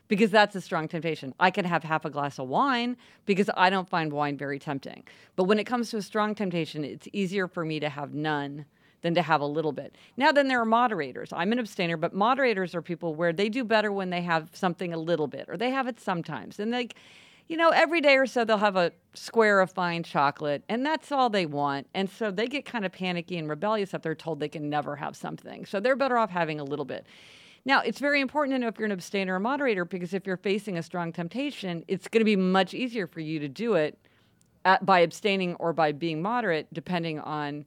[0.08, 1.32] because that's a strong temptation.
[1.38, 5.04] I can have half a glass of wine because I don't find wine very tempting.
[5.36, 8.66] But when it comes to a strong temptation, it's easier for me to have none
[9.02, 9.96] than to have a little bit.
[10.16, 11.32] Now, then there are moderators.
[11.32, 14.92] I'm an abstainer, but moderators are people where they do better when they have something
[14.92, 16.58] a little bit or they have it sometimes.
[16.58, 16.94] And like,
[17.50, 21.10] you know, every day or so they'll have a square of fine chocolate and that's
[21.10, 21.88] all they want.
[21.94, 24.94] And so they get kind of panicky and rebellious if they're told they can never
[24.94, 25.66] have something.
[25.66, 27.06] So they're better off having a little bit.
[27.64, 30.28] Now, it's very important to know if you're an abstainer or a moderator because if
[30.28, 33.74] you're facing a strong temptation, it's going to be much easier for you to do
[33.74, 33.98] it
[34.64, 37.64] at, by abstaining or by being moderate, depending on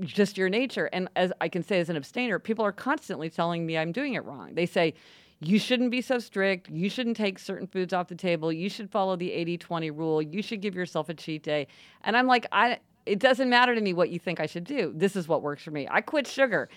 [0.00, 0.86] just your nature.
[0.92, 4.14] And as I can say as an abstainer, people are constantly telling me I'm doing
[4.14, 4.54] it wrong.
[4.54, 4.94] They say,
[5.40, 6.70] you shouldn't be so strict.
[6.70, 8.52] You shouldn't take certain foods off the table.
[8.52, 10.22] You should follow the 80 20 rule.
[10.22, 11.66] You should give yourself a cheat day.
[12.02, 14.92] And I'm like, I, it doesn't matter to me what you think I should do.
[14.94, 15.88] This is what works for me.
[15.90, 16.68] I quit sugar.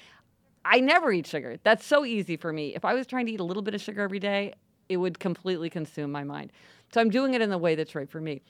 [0.66, 1.58] I never eat sugar.
[1.64, 2.74] That's so easy for me.
[2.76, 4.54] If I was trying to eat a little bit of sugar every day,
[4.90, 6.52] it would completely consume my mind.
[6.94, 8.42] So I'm doing it in the way that's right for me.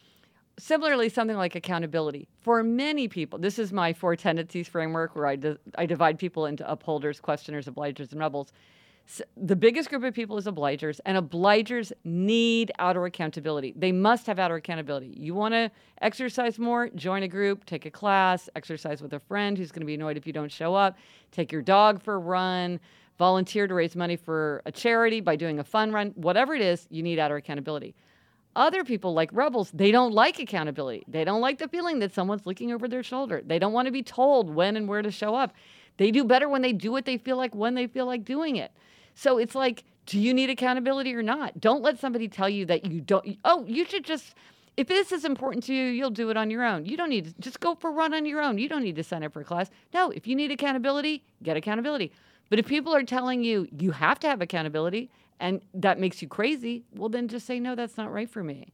[0.60, 2.28] similarly, something like accountability.
[2.44, 6.46] For many people, this is my four tendencies framework where I, di- I divide people
[6.46, 8.54] into upholders, questioners, obligers, and rebels.
[9.38, 13.74] The biggest group of people is obligers, and obligers need outer accountability.
[13.76, 15.14] They must have outer accountability.
[15.18, 15.70] You want to
[16.02, 16.90] exercise more?
[16.90, 20.18] Join a group, take a class, exercise with a friend who's going to be annoyed
[20.18, 20.98] if you don't show up,
[21.32, 22.80] take your dog for a run,
[23.20, 26.12] volunteer to raise money for a charity by doing a fun run.
[26.16, 27.94] Whatever it is, you need outer accountability.
[28.56, 31.04] Other people, like rebels, they don't like accountability.
[31.08, 33.42] They don't like the feeling that someone's looking over their shoulder.
[33.46, 35.54] They don't want to be told when and where to show up.
[35.98, 38.56] They do better when they do what they feel like when they feel like doing
[38.56, 38.72] it.
[39.16, 41.60] So it's like, do you need accountability or not?
[41.60, 43.38] Don't let somebody tell you that you don't.
[43.46, 44.36] Oh, you should just,
[44.76, 46.86] if this is important to you, you'll do it on your own.
[46.86, 48.58] You don't need to just go for a run on your own.
[48.58, 49.70] You don't need to sign up for a class.
[49.94, 52.12] No, if you need accountability, get accountability.
[52.50, 56.28] But if people are telling you you have to have accountability and that makes you
[56.28, 58.74] crazy, well, then just say, no, that's not right for me.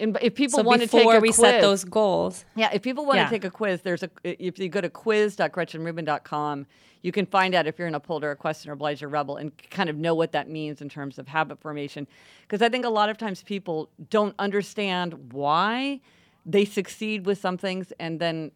[0.00, 2.70] And if people so want to take before a we quiz, set those goals, yeah,
[2.72, 3.24] if people want Yeah.
[3.24, 6.66] to take a quiz, there's a if you go to quiz.gretchenrubin.com,
[7.02, 9.96] you can find out if you're an upholder, a questioner, obliger, rebel, and kind of
[9.96, 12.06] know what that means in terms of habit formation.
[12.42, 16.00] Because I think a lot of times people don't understand why
[16.46, 18.50] they succeed with some things and then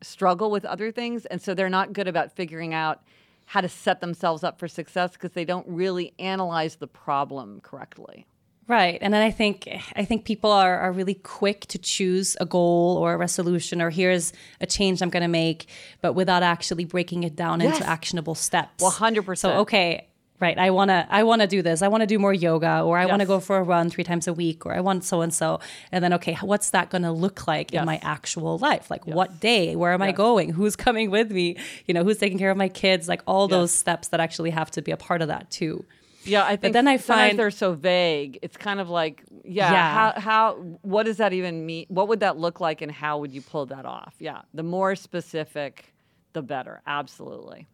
[0.00, 3.02] struggle with other things, and so they're not good about figuring out
[3.46, 8.26] how to set themselves up for success because they don't really analyze the problem correctly.
[8.68, 8.98] Right.
[9.00, 12.98] And then I think I think people are, are really quick to choose a goal
[12.98, 15.66] or a resolution or here's a change I'm gonna make,
[16.02, 17.78] but without actually breaking it down Yes.
[17.78, 18.84] into actionable steps.
[18.84, 19.38] 100%.
[19.38, 20.06] So okay,
[20.38, 20.58] right.
[20.58, 21.80] I wanna I wanna do this.
[21.80, 24.34] I wanna do more yoga or I wanna go for a run three times a
[24.34, 25.60] week or I want so and so.
[25.90, 27.80] And then okay, what's that gonna look like Yes.
[27.80, 28.90] in my actual life?
[28.90, 29.76] Like what day?
[29.76, 30.50] Where am I going?
[30.50, 31.56] Who's coming with me?
[31.86, 33.08] You know, who's taking care of my kids?
[33.08, 35.86] Like all those steps that actually have to be a part of that too.
[36.28, 36.72] Yeah, I think.
[36.74, 38.38] then I find- they're so vague.
[38.42, 39.92] It's kind of like, yeah, Yeah.
[40.14, 41.86] how how what does that even mean?
[41.88, 44.14] What would that look like, and how would you pull that off?
[44.18, 45.92] Yeah, the more specific,
[46.32, 46.80] the better.
[46.86, 47.66] Absolutely.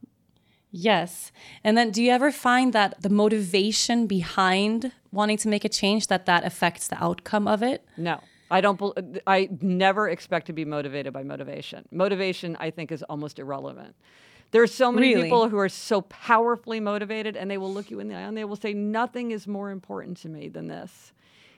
[0.76, 1.30] Yes.
[1.62, 6.08] And then do you ever find that the motivation behind wanting to make a change
[6.08, 7.84] that that affects the outcome of it?
[7.96, 8.18] No,
[8.50, 8.80] I don't.
[9.26, 11.86] I never expect to be motivated by motivation.
[11.92, 13.94] Motivation, I think, is almost irrelevant.
[14.54, 15.22] There are so many Really?
[15.24, 18.36] people who are so powerfully motivated, and they will look you in the eye and
[18.36, 21.12] they will say, "Nothing is more important to me than this,"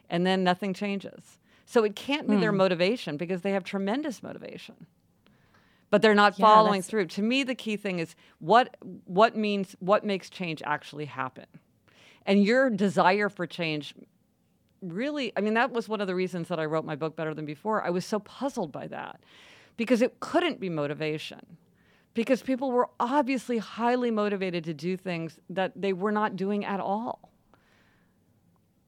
[0.09, 1.39] and then nothing changes.
[1.67, 2.57] So it can't be their Hmm.
[2.57, 4.87] motivation because they have tremendous motivation,
[5.91, 7.07] but they're not Yeah, following through.
[7.09, 11.47] To me, the key thing is what what means what makes change actually happen,
[12.25, 13.95] and your desire for change
[14.83, 17.35] really i mean that was one of the reasons that i wrote my book better
[17.35, 19.21] than before i was so puzzled by that
[19.77, 21.57] because it couldn't be motivation
[22.17, 26.81] because people were obviously highly motivated to do things that they were not doing at
[26.81, 27.31] all.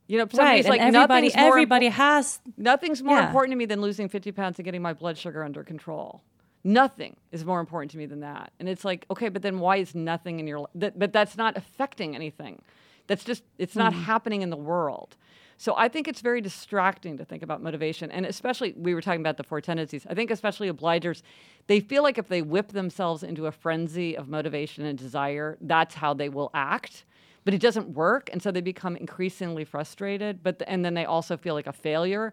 [0.09, 0.33] You know Right.
[0.33, 3.27] somebody's And like everybody nothing's everybody impo- has nothing's more yeah.
[3.27, 6.23] important to me than losing 50 pounds and getting my blood sugar under control.
[6.65, 8.53] Nothing is more important to me than that.
[8.59, 11.37] And it's like okay but then why is nothing in your life that, but that's
[11.37, 12.63] not affecting anything.
[13.07, 14.01] That's just it's not hmm.
[14.01, 15.17] happening in the world
[15.59, 19.21] so i think it's very distracting to think about motivation and especially we were talking
[19.21, 20.07] about the four tendencies.
[20.09, 21.23] I think especially obligers
[21.67, 25.95] they feel like if they whip themselves into a frenzy of motivation and desire that's
[25.95, 27.05] how they will act
[27.45, 31.37] but it doesn't work and so they become increasingly frustrated but and then they also
[31.37, 32.33] feel like a failure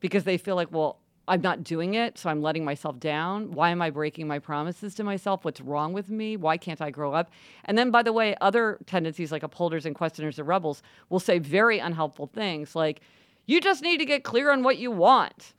[0.00, 3.50] because they feel like well i'm not doing it so i'm letting myself down.
[3.52, 5.44] Why am i breaking my promises to myself?
[5.44, 6.36] What's wrong with me?
[6.36, 7.30] Why can't i grow up?
[7.64, 11.38] And then by the way other tendencies like upholders and questioners or rebels will say
[11.38, 13.00] very unhelpful things like
[13.46, 15.54] you just need to get clear on what you want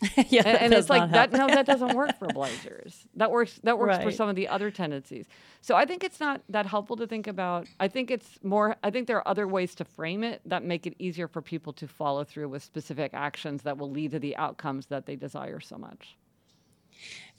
[0.28, 2.94] yeah, and, and it's like that no that doesn't work for obligers.
[3.16, 5.26] that works that works for some of the other tendencies.
[5.60, 7.66] So i think it's not that helpful to think about.
[7.80, 10.86] I think it's more i think there are other ways to frame it that make
[10.86, 14.36] it easier for people to follow through with specific actions that will lead to the
[14.36, 16.16] outcomes that they desire so much.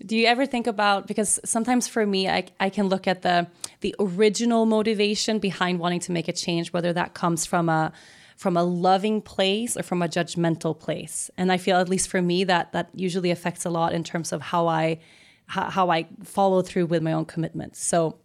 [0.05, 3.47] Do you ever think about because sometimes for me I, I can look at the
[3.81, 7.91] the original motivation behind wanting to make a change whether that comes from a
[8.39, 11.29] from a loving place or from a judgmental place.
[11.37, 14.31] And I feel at least for me that that usually affects a lot in terms
[14.31, 14.99] of how I
[15.47, 17.83] how, how I follow through with my own commitments.
[17.83, 18.17] So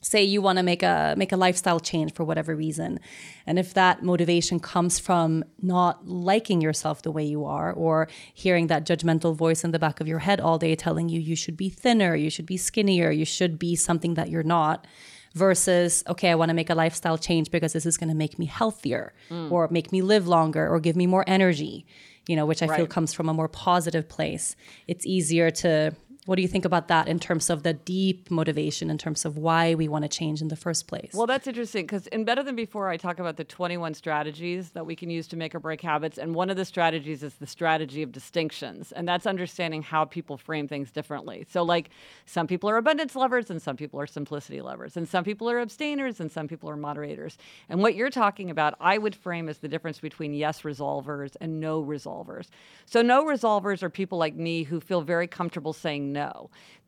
[0.00, 2.98] say you want to make a make a lifestyle change for whatever reason
[3.46, 8.68] and if that motivation comes from not liking yourself the way you are or hearing
[8.68, 11.54] that judgmental voice in the back of your head all day telling you you should
[11.54, 14.86] be thinner you should be skinnier you should be something that you're not
[15.34, 18.38] versus okay i want to make a lifestyle change because this is going to make
[18.38, 19.50] me healthier mm.
[19.50, 21.86] or make me live longer or give me more energy
[22.26, 24.56] you know which i feel comes from a more positive place.
[24.86, 25.94] It's easier to
[26.30, 29.36] What do you think about that in terms of the deep motivation, in terms of
[29.36, 31.10] why we want to change in the first place?
[31.12, 34.86] Well, that's interesting because in Better Than Before, I talk about the 21 strategies that
[34.86, 36.18] we can use to make or break habits.
[36.18, 38.92] And one of the strategies is the strategy of distinctions.
[38.92, 41.46] And that's understanding how people frame things differently.
[41.50, 41.90] So, like,
[42.26, 44.96] some people are abundance lovers and some people are simplicity lovers.
[44.96, 47.38] And some people are abstainers and some people are moderators.
[47.68, 51.58] And what you're talking about, I would frame as the difference between yes resolvers and
[51.58, 52.50] no resolvers.
[52.86, 56.19] So, no resolvers are people like me who feel very comfortable saying no.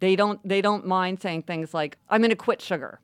[0.01, 3.01] They don't they don't mind saying things like I'm going to quit sugar.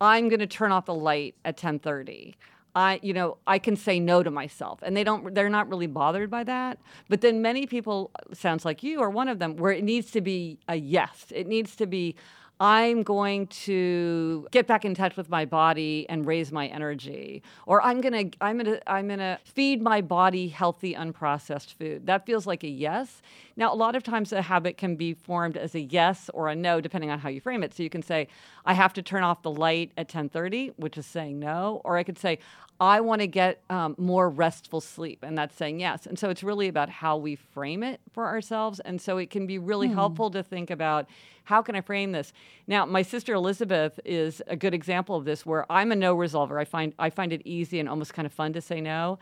[0.00, 2.34] I'm going to turn off the light at 10:30.
[2.74, 4.80] I you know, I can say no to myself.
[4.82, 6.78] And they don't they're not really bothered by that.
[7.08, 10.20] But then many people sounds like you are one of them where it needs to
[10.20, 11.26] be a yes.
[11.30, 12.16] It needs to be
[12.60, 17.82] I'm going to get back in touch with my body and raise my energy or
[17.82, 22.06] I'm going to I'm going to I'm going to feed my body healthy unprocessed food.
[22.06, 23.22] That feels like a yes.
[23.56, 26.56] Now a lot of times a habit can be formed as a yes or a
[26.56, 27.74] no depending on how you frame it.
[27.74, 28.28] So you can say
[28.64, 32.02] I have to turn off the light at 10:30, which is saying no, or I
[32.02, 32.38] could say
[32.80, 36.06] I want to get um, more restful sleep, and that's saying yes.
[36.06, 38.80] And so it's really about how we frame it for ourselves.
[38.80, 39.94] And so it can be really mm.
[39.94, 41.06] helpful to think about
[41.44, 42.32] how can I frame this?
[42.66, 46.60] Now, my sister Elizabeth is a good example of this, where I'm a no resolver.
[46.60, 49.18] I find I find it easy and almost kind of fun to say no,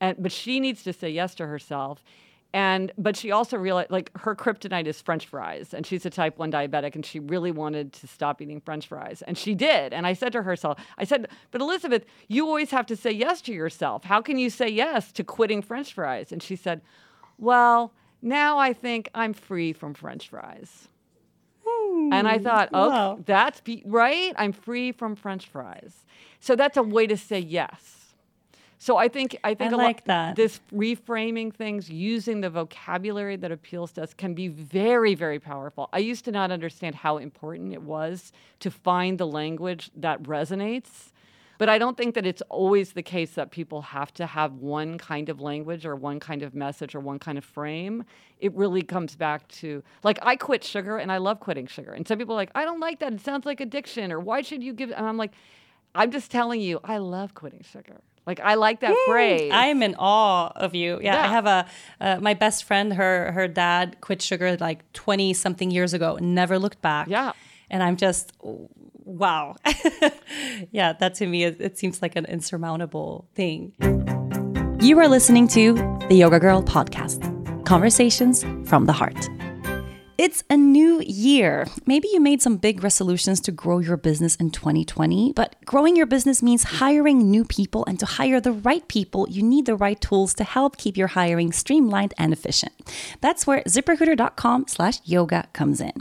[0.00, 2.02] and but she needs to say yes to herself
[2.56, 6.38] and but she also realized like her kryptonite is french fries and she's a type
[6.38, 10.06] 1 diabetic and she really wanted to stop eating french fries and she did and
[10.06, 13.52] i said to herself i said but elizabeth you always have to say yes to
[13.52, 16.80] yourself how can you say yes to quitting french fries and she said
[17.36, 17.92] well
[18.22, 20.88] now i think i'm free from french fries
[22.12, 23.18] and I thought, oh, wow.
[23.24, 24.32] that's be- right.
[24.36, 26.04] I'm free from French fries.
[26.38, 28.05] So that's a way to say yes.
[28.78, 30.36] So I think I think I like that.
[30.36, 35.88] This reframing things using the vocabulary that appeals to us can be very very powerful.
[35.92, 41.12] I used to not understand how important it was to find the language that resonates.
[41.58, 44.98] But I don't think that it's always the case that people have to have one
[44.98, 48.04] kind of language or one kind of message or one kind of frame.
[48.40, 51.92] It really comes back to like I quit sugar and I love quitting sugar.
[51.92, 53.14] And some people are like, I don't like that.
[53.14, 55.32] It sounds like addiction or why should you give and I'm like,
[55.94, 58.02] I'm just telling you, I love quitting sugar.
[58.26, 59.52] Like I like that phrase.
[59.52, 60.98] I am in awe of you.
[61.00, 61.24] Yeah, yeah.
[61.24, 61.66] I have a
[62.00, 62.92] uh, my best friend.
[62.92, 66.18] Her her dad quit sugar like twenty something years ago.
[66.20, 67.08] Never looked back.
[67.08, 67.32] Yeah,
[67.70, 68.32] and I'm just
[69.04, 69.54] wow.
[70.72, 73.72] yeah, that to me it, it seems like an insurmountable thing.
[74.80, 75.74] You are listening to
[76.08, 77.32] the Yoga Girl podcast.
[77.64, 79.28] Conversations from the heart.
[80.18, 81.66] It's a new year.
[81.84, 86.06] Maybe you made some big resolutions to grow your business in 2020, but growing your
[86.06, 90.00] business means hiring new people, and to hire the right people, you need the right
[90.00, 92.72] tools to help keep your hiring streamlined and efficient.
[93.20, 95.92] That's where ziprecruiter.com/yoga comes in.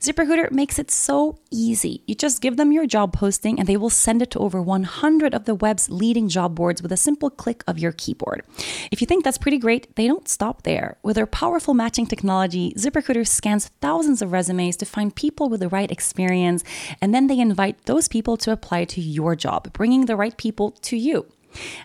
[0.00, 2.02] ZipRecruiter makes it so easy.
[2.06, 5.34] You just give them your job posting and they will send it to over 100
[5.34, 8.42] of the web's leading job boards with a simple click of your keyboard.
[8.90, 10.96] If you think that's pretty great, they don't stop there.
[11.02, 15.68] With their powerful matching technology, ZipRecruiter scans thousands of resumes to find people with the
[15.68, 16.64] right experience,
[17.00, 20.70] and then they invite those people to apply to your job, bringing the right people
[20.82, 21.26] to you.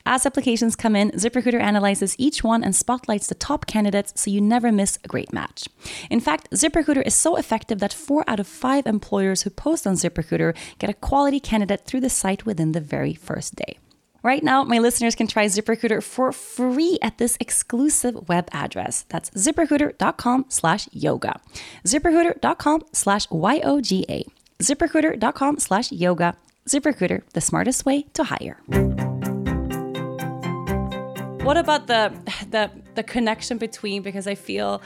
[0.06, 4.41] As applications come in, ZipRecruiter analyzes each one and spotlights the top candidates so you
[4.41, 5.67] never miss a great match.
[6.10, 9.95] In fact, ZipRecruiter is so effective that four out of five employers who post on
[9.95, 13.78] ZipRecruiter get a quality candidate through the site within the very first day.
[14.25, 19.06] Right now, my listeners can try ZipRecruiter for free at this exclusive web address.
[19.10, 21.39] That's ziprecruiter.com slash yoga.
[21.86, 24.25] ZipRecruiter.com slash Y-O-G-A.
[24.63, 26.36] ZipRecruiter.com slash yoga.
[26.67, 29.14] ZipRecruiter, the smartest way to hire.
[31.45, 32.12] What about the
[32.49, 34.01] the the connection between?
[34.01, 34.81] Because I feel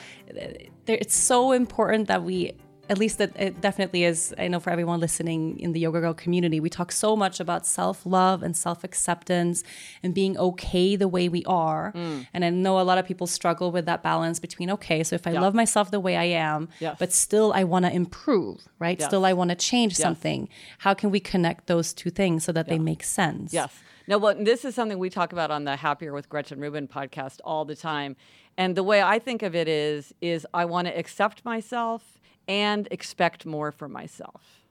[0.87, 2.53] it's so important that we
[2.89, 6.13] at least that it definitely is i know for everyone listening in the yoga girl
[6.13, 9.63] community we talk so much about self-love and self-acceptance
[10.01, 12.25] and being okay the way we are mm.
[12.33, 15.27] and i know a lot of people struggle with that balance between okay so if
[15.27, 15.39] i yeah.
[15.39, 16.95] love myself the way i am yes.
[16.97, 19.07] but still i want to improve right yes.
[19.07, 20.01] still i want to change yes.
[20.01, 22.73] something how can we connect those two things so that yeah.
[22.73, 23.71] they make sense yes
[24.09, 27.41] no, well, this is something we talk about on the Happier with Gretchen Rubin podcast
[27.43, 28.15] all the time.
[28.57, 32.87] And the way I think of it is, is I want to accept myself and
[32.89, 34.65] expect more from myself.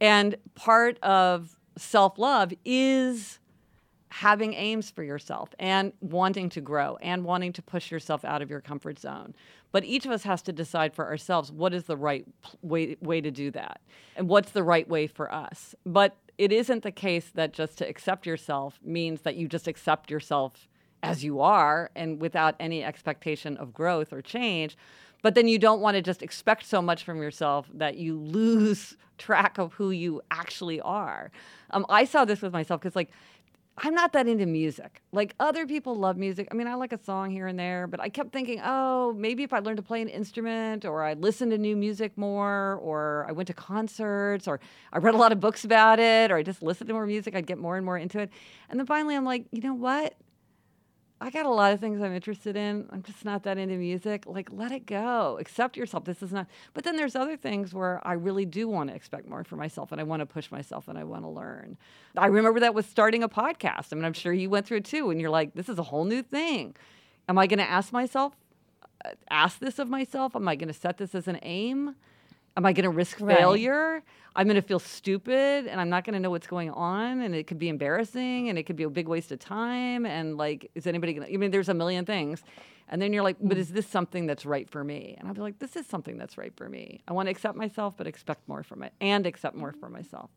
[0.00, 3.40] And part of self-love is
[4.08, 8.48] having aims for yourself and wanting to grow and wanting to push yourself out of
[8.48, 9.34] your comfort zone.
[9.70, 12.24] But each of us has to decide for ourselves what is the right
[12.62, 13.82] way, way to do that
[14.16, 15.74] and what's the right way for us.
[15.84, 20.10] But it isn't the case that just to accept yourself means that you just accept
[20.10, 20.68] yourself
[21.02, 24.76] as you are and without any expectation of growth or change.
[25.22, 28.96] But then you don't want to just expect so much from yourself that you lose
[29.18, 31.30] track of who you actually are.
[31.70, 33.10] Um, I saw this with myself because, like,
[33.76, 35.02] I'm not that into music.
[35.10, 36.46] Like other people love music.
[36.52, 39.42] I mean, I like a song here and there, but I kept thinking, oh, maybe
[39.42, 43.26] if I learned to play an instrument or I listened to new music more or
[43.28, 44.60] I went to concerts or
[44.92, 47.34] I read a lot of books about it or I just listened to more music,
[47.34, 48.30] I'd get more and more into it.
[48.70, 50.14] And then finally I'm like, you know what?
[51.24, 52.86] I got a lot of things I'm interested in.
[52.92, 54.24] I'm just not that into music.
[54.26, 55.38] Like, let it go.
[55.40, 56.04] Accept yourself.
[56.04, 56.46] This is not.
[56.74, 59.90] But then there's other things where I really do want to expect more for myself
[59.90, 61.78] and I want to push myself and I want to learn.
[62.14, 63.86] I remember that with starting a podcast.
[63.90, 65.08] I mean, I'm sure you went through it too.
[65.08, 66.76] And you're like, this is a whole new thing.
[67.26, 68.34] Am I going to ask myself,
[69.02, 70.36] uh, ask this of myself?
[70.36, 71.94] Am I going to set this as an aim?
[72.56, 73.36] Am I going to risk right.
[73.36, 74.02] failure?
[74.36, 77.34] I'm going to feel stupid and I'm not going to know what's going on and
[77.34, 80.70] it could be embarrassing and it could be a big waste of time and like
[80.74, 82.42] is anybody going to I mean there's a million things.
[82.88, 83.60] And then you're like, but mm.
[83.60, 85.16] is this something that's right for me?
[85.18, 87.00] And I'll be like, this is something that's right for me.
[87.08, 90.30] I want to accept myself but expect more from it and accept more for myself.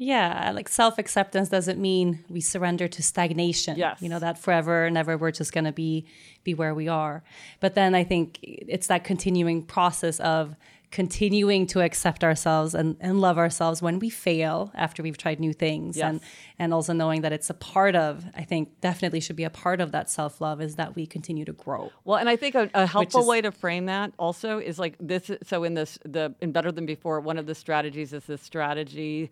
[0.00, 3.76] Yeah, like self acceptance doesn't mean we surrender to stagnation.
[3.76, 4.00] Yes.
[4.00, 6.06] You know, that forever never, we're just gonna be
[6.44, 7.24] be where we are.
[7.58, 10.54] But then I think it's that continuing process of
[10.90, 15.52] continuing to accept ourselves and, and love ourselves when we fail after we've tried new
[15.52, 15.96] things.
[15.96, 16.08] Yes.
[16.08, 16.20] and
[16.58, 19.80] and also knowing that it's a part of i think definitely should be a part
[19.80, 21.90] of that self-love is that we continue to grow.
[22.04, 24.96] Well and i think a, a helpful is, way to frame that also is like
[24.98, 28.42] this so in this the in better than before one of the strategies is this
[28.42, 29.30] strategy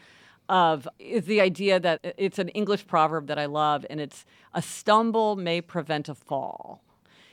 [0.49, 4.63] of is the idea that it's an english proverb that i love and it's a
[4.63, 6.83] stumble may prevent a fall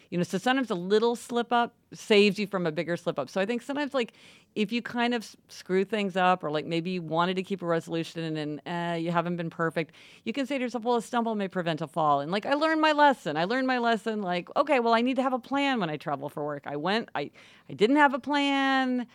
[0.09, 3.29] you know so sometimes a little slip up saves you from a bigger slip up.
[3.29, 4.13] So i think sometimes like
[4.55, 7.65] if you kind of screw things up or like maybe you wanted to keep a
[7.65, 9.93] resolution and uh, you haven't been perfect
[10.23, 12.19] you can say to yourself well a stumble may prevent a fall.
[12.19, 13.37] And like i learned my lesson.
[13.37, 15.97] I learned my lesson like okay well i need to have a plan when i
[15.97, 16.63] travel for work.
[16.65, 17.31] I went i
[17.69, 19.07] i didn't have a plan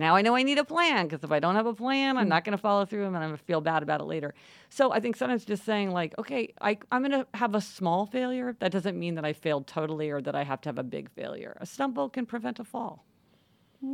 [0.00, 2.24] now I know I need a plan because if I don't have a plan, I'm
[2.24, 2.30] hmm.
[2.30, 4.34] not going to follow through and I'm going to feel bad about it later.
[4.68, 8.06] So I think sometimes just saying, like, okay, I, I'm going to have a small
[8.06, 8.56] failure.
[8.58, 11.10] That doesn't mean that I failed totally or that I have to have a big
[11.10, 11.56] failure.
[11.60, 13.04] A stumble can prevent a fall.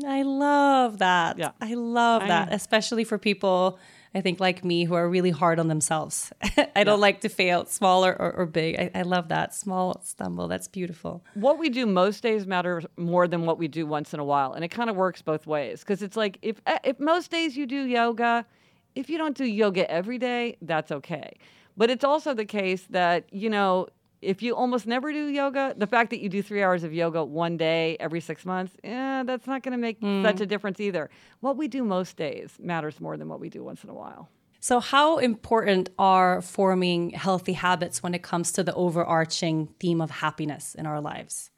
[0.06, 1.38] I love that.
[1.38, 1.52] Yeah.
[1.60, 3.78] I love I that, especially for people
[4.16, 6.32] I think like me who are really hard on themselves.
[6.42, 6.84] I yeah.
[6.84, 8.76] don't like to fail, small or, or, or big.
[8.80, 10.48] I, I, love that small stumble.
[10.48, 11.22] That's beautiful.
[11.34, 14.54] What we do most days matters more than what we do once in a while,
[14.54, 15.80] and it kind of works both ways.
[15.80, 18.46] Because it's like if eh, if most days you do yoga,
[18.94, 21.36] if you don't do yoga every day, that's okay.
[21.76, 23.86] But it's also the case that you know
[24.22, 27.24] if you almost never do yoga, the fact that you do three hours of yoga
[27.24, 30.22] one day every six months, yeah, that's not going to make mm.
[30.22, 31.10] such a difference either.
[31.40, 34.28] What we do most days matters more than what we do once in a while.
[34.60, 40.10] So, how important are forming healthy habits when it comes to the overarching theme of
[40.10, 41.50] happiness in our lives?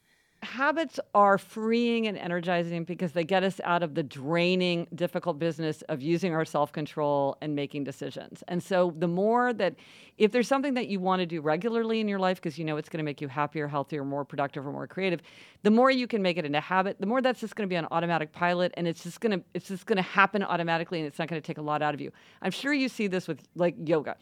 [0.43, 5.83] Habits are freeing and energizing because they get us out of the draining, difficult business
[5.83, 8.45] of using our self control and making decisions.
[8.49, 9.75] And so, the more that
[10.17, 12.77] if there's something that you want to do regularly in your life because you know
[12.77, 15.21] it's going to make you happier, healthier, more productive, or more creative,
[15.63, 17.77] the more you can make it into habit, the more that's just going to be
[17.77, 21.07] on automatic pilot, and it's just going to it's just going to happen automatically, and
[21.07, 22.13] it's not going to take a lot out of you.
[22.43, 24.17] I'm sure you see this with like yoga.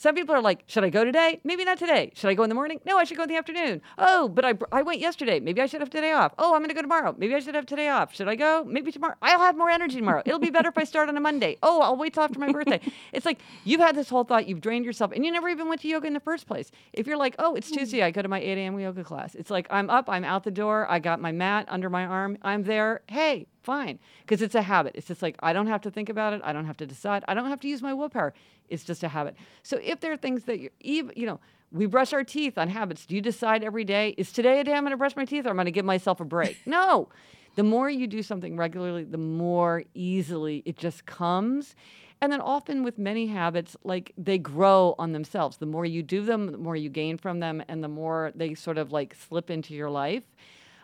[0.00, 1.40] Some people are like, should I go today?
[1.44, 2.10] Maybe not today.
[2.14, 2.80] Should I go in the morning?
[2.86, 3.82] No, I should go in the afternoon.
[3.98, 5.40] Oh, but I, I went yesterday.
[5.40, 6.32] Maybe I should have today off.
[6.38, 7.14] Oh, I'm going to go tomorrow.
[7.18, 8.14] Maybe I should have today off.
[8.14, 8.64] Should I go?
[8.64, 9.16] Maybe tomorrow.
[9.20, 10.22] I'll have more energy tomorrow.
[10.24, 11.58] It'll be better if I start on a Monday.
[11.62, 12.80] Oh, I'll wait till after my birthday.
[13.12, 15.82] It's like you've had this whole thought, you've drained yourself, and you never even went
[15.82, 16.70] to yoga in the first place.
[16.94, 17.76] If you're like, oh, it's hmm.
[17.76, 18.78] Tuesday, I go to my 8 a.m.
[18.78, 19.34] yoga class.
[19.34, 22.38] It's like I'm up, I'm out the door, I got my mat under my arm,
[22.40, 23.02] I'm there.
[23.08, 24.94] Hey, fine because it's a habit.
[24.94, 27.24] It's just like i don't have to think about it i don't have to decide
[27.28, 28.32] i don't have to use my willpower.
[28.68, 29.36] It's just a habit.
[29.62, 31.40] So if there are things that you even you know
[31.72, 33.06] we brush our teeth on habits.
[33.06, 35.46] Do you decide every day is today a day i'm going to brush my teeth
[35.46, 36.56] or i'm going to give myself a break?
[36.66, 37.08] No!
[37.56, 41.74] The more you do something regularly the more easily it just comes.
[42.22, 45.56] And then often with many habits like they grow on themselves.
[45.56, 48.54] The more you do them the more you gain from them and the more they
[48.54, 50.24] sort of like slip into your life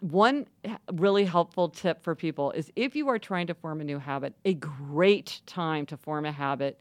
[0.00, 3.84] one eh, really helpful tip for people is if you are trying to form a
[3.84, 6.78] new habit, a great time to form a habit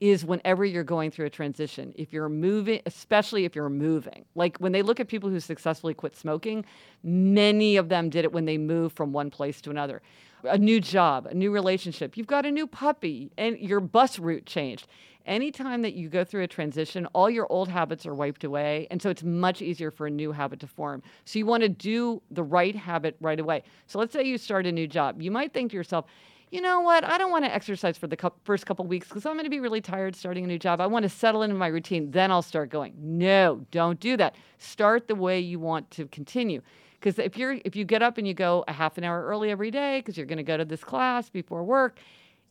[0.00, 1.92] is whenever you're going through a transition.
[1.96, 4.24] If you're moving, especially if you're moving.
[4.34, 6.64] Like when they look at people who successfully quit smoking,
[7.02, 10.02] many of them did it when they moved from one place to another.
[10.44, 14.44] A new job, a new relationship, you've got a new puppy, and your bus route
[14.44, 14.86] changed
[15.26, 18.86] anytime that you go through a transition, all your old habits are wiped away.
[18.90, 21.02] And so it's much easier for a new habit to form.
[21.24, 23.62] So you want to do the right habit right away.
[23.86, 25.20] So let's say you start a new job.
[25.20, 26.06] You might think to yourself,
[26.50, 27.02] you know what?
[27.02, 29.58] I don't want to exercise for the first couple weeks because I'm going to be
[29.58, 30.80] really tired starting a new job.
[30.80, 32.12] I want to settle into my routine.
[32.12, 32.94] Then I'll start going.
[32.96, 34.36] No, don't do that.
[34.58, 36.62] Start the way you want to continue.
[37.00, 39.50] Because if you're if you get up and you go a half an hour early
[39.50, 41.98] every day because you're going to go to this class before work,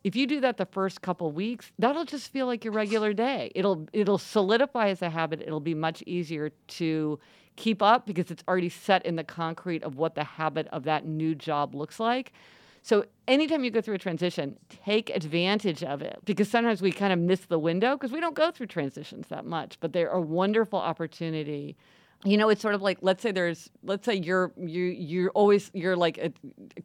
[0.03, 3.51] if you do that the first couple weeks, that'll just feel like your regular day.
[3.55, 5.41] It'll it'll solidify as a habit.
[5.41, 7.19] It'll be much easier to
[7.55, 11.05] keep up because it's already set in the concrete of what the habit of that
[11.05, 12.33] new job looks like.
[12.81, 17.13] So anytime you go through a transition, take advantage of it because sometimes we kind
[17.13, 20.19] of miss the window because we don't go through transitions that much, but they're a
[20.19, 21.77] wonderful opportunity
[22.25, 25.69] you know it's sort of like let's say there's let's say you're you you're always
[25.73, 26.31] you're like a,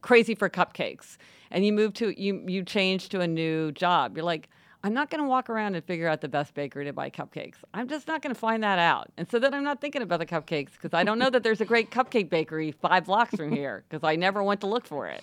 [0.00, 1.16] crazy for cupcakes
[1.50, 4.16] and you move to you you change to a new job.
[4.16, 4.48] You're like
[4.84, 7.56] i'm not going to walk around and figure out the best bakery to buy cupcakes.
[7.74, 9.10] I'm just not going to find that out.
[9.16, 11.60] And so then i'm not thinking about the cupcakes because i don't know that there's
[11.60, 15.06] a great cupcake bakery five blocks from here because i never went to look for
[15.08, 15.22] it.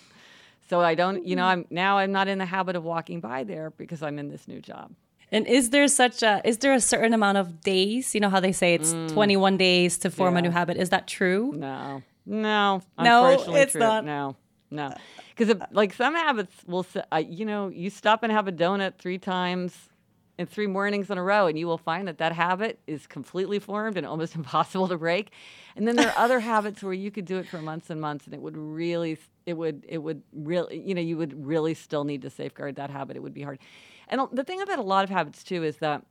[0.70, 1.62] So i don't you know mm-hmm.
[1.62, 4.48] i'm now i'm not in the habit of walking by there because i'm in this
[4.48, 4.92] new job
[5.36, 8.16] and is there such a is there a certain amount of days?
[8.16, 9.12] You know how they say it's mm.
[9.12, 10.40] 21 days to form yeah.
[10.40, 10.78] a new habit.
[10.78, 11.54] Is that true?
[11.56, 12.02] No.
[12.26, 12.82] No.
[12.98, 13.82] No, it's true.
[13.82, 14.06] not.
[14.06, 14.38] No.
[14.72, 14.94] No.
[15.36, 19.18] Because like some habits will uh, you know, you stop and have a donut 3
[19.18, 19.90] times
[20.38, 23.60] in three mornings in a row and you will find that that habit is completely
[23.60, 25.32] formed and almost impossible to break
[25.76, 28.26] and then there are other habits where you could do it for months and months
[28.26, 32.04] and it would really it would it would really you know you would really still
[32.04, 33.60] need to safeguard that habit it would be hard
[34.08, 36.04] and the thing about a lot of habits too is that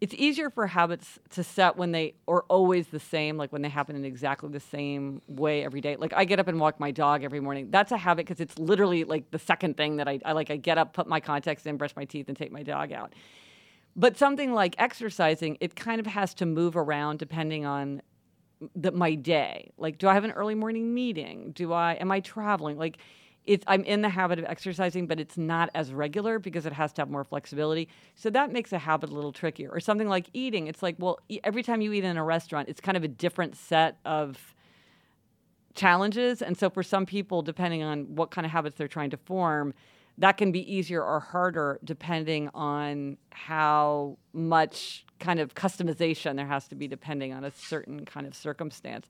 [0.00, 3.68] it's easier for habits to set when they are always the same, like when they
[3.68, 5.96] happen in exactly the same way every day.
[5.96, 7.70] Like I get up and walk my dog every morning.
[7.70, 10.50] That's a habit because it's literally like the second thing that I, I like.
[10.50, 13.14] I get up, put my contacts in, brush my teeth, and take my dog out.
[13.96, 18.02] But something like exercising, it kind of has to move around depending on
[18.74, 19.70] the, my day.
[19.78, 21.52] Like, do I have an early morning meeting?
[21.52, 22.76] Do I am I traveling?
[22.76, 22.98] Like
[23.46, 26.92] it's I'm in the habit of exercising, but it's not as regular because it has
[26.94, 27.88] to have more flexibility.
[28.14, 29.70] So that makes a habit a little trickier.
[29.70, 30.66] Or something like eating.
[30.66, 33.56] It's like, well, every time you eat in a restaurant, it's kind of a different
[33.56, 34.54] set of
[35.74, 36.40] challenges.
[36.40, 39.74] And so for some people, depending on what kind of habits they're trying to form,
[40.18, 46.68] that can be easier or harder depending on how much kind of customization there has
[46.68, 49.08] to be depending on a certain kind of circumstance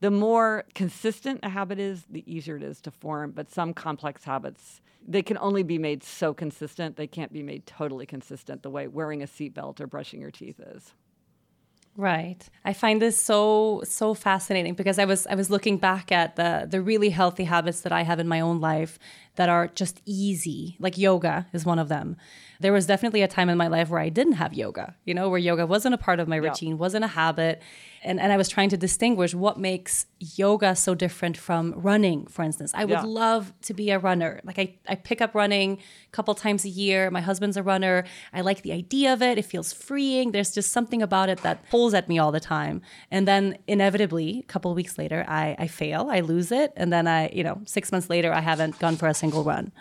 [0.00, 3.32] the more consistent a habit is, the easier it is to form.
[3.32, 6.96] But some complex habits, they can only be made so consistent.
[6.96, 10.60] They can't be made totally consistent the way wearing a seatbelt or brushing your teeth
[10.60, 10.92] is.
[11.96, 12.46] Right.
[12.62, 16.66] I find this so so fascinating because I was I was looking back at the
[16.68, 18.98] the really healthy habits that I have in my own life
[19.36, 20.76] that are just easy.
[20.78, 22.16] Like yoga is one of them.
[22.60, 25.28] There was definitely a time in my life where I didn't have yoga, you know,
[25.28, 26.76] where yoga wasn't a part of my routine, yeah.
[26.76, 27.62] wasn't a habit
[28.06, 32.44] and, and I was trying to distinguish what makes yoga so different from running, for
[32.44, 32.70] instance.
[32.72, 33.02] I would yeah.
[33.02, 34.40] love to be a runner.
[34.44, 37.10] Like I, I pick up running a couple times a year.
[37.10, 38.04] My husband's a runner.
[38.32, 39.38] I like the idea of it.
[39.38, 40.30] It feels freeing.
[40.30, 42.80] There's just something about it that pulls at me all the time.
[43.10, 46.72] And then inevitably, a couple weeks later, I, I fail, I lose it.
[46.76, 49.72] And then I, you know, six months later, I haven't gone for a single run.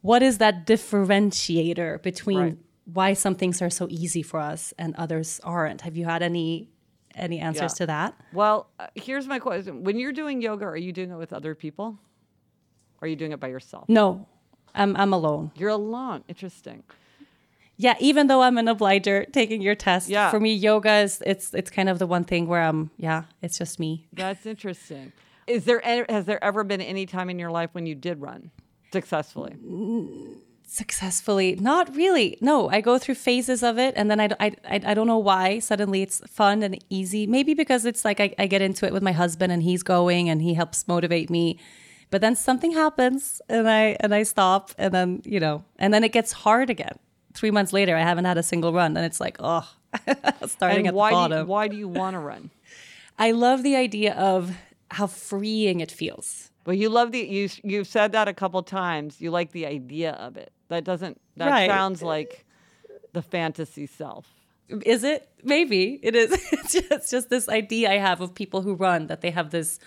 [0.00, 2.56] What is that differentiator between right.
[2.84, 5.80] why some things are so easy for us and others aren't?
[5.80, 6.68] Have you had any
[7.14, 7.76] any answers yeah.
[7.76, 8.14] to that?
[8.32, 11.54] Well, uh, here's my question: When you're doing yoga, are you doing it with other
[11.54, 11.98] people?
[13.00, 13.88] Or are you doing it by yourself?
[13.88, 14.26] No,
[14.74, 15.52] I'm I'm alone.
[15.56, 16.24] You're alone.
[16.28, 16.82] Interesting.
[17.76, 20.30] Yeah, even though I'm an obliger taking your test, yeah.
[20.30, 23.58] for me yoga is it's it's kind of the one thing where I'm yeah, it's
[23.58, 24.06] just me.
[24.12, 25.12] That's interesting.
[25.46, 28.50] Is there has there ever been any time in your life when you did run
[28.94, 29.54] successfully?
[30.66, 31.56] successfully?
[31.56, 32.36] Not really.
[32.40, 35.58] No i go through phases of it and then I, I, I don't know why.
[35.58, 37.26] Suddenly it's fun and easy.
[37.26, 40.28] Maybe because it's like I, I get into it with my husband and he's going
[40.28, 41.58] and he helps motivate me.
[42.10, 46.02] But then something happens and i and i stop and then you know and then
[46.04, 46.98] it gets hard again.
[47.34, 49.68] Three months later i haven't had a single run and it's like oh
[50.46, 52.50] starting and at why the bottom do you, why do you want to run?
[53.18, 54.56] I love the idea of
[54.90, 57.48] how freeing it feels well, you love the you.
[57.62, 59.20] You've said that a couple times.
[59.20, 60.52] You like the idea of it.
[60.68, 61.20] That doesn't.
[61.36, 61.68] That right.
[61.68, 62.44] sounds like
[63.12, 64.26] the fantasy self.
[64.68, 65.28] Is it?
[65.42, 66.32] Maybe it is.
[66.52, 69.50] it's, just, it's just this idea I have of people who run that they have
[69.50, 69.78] this.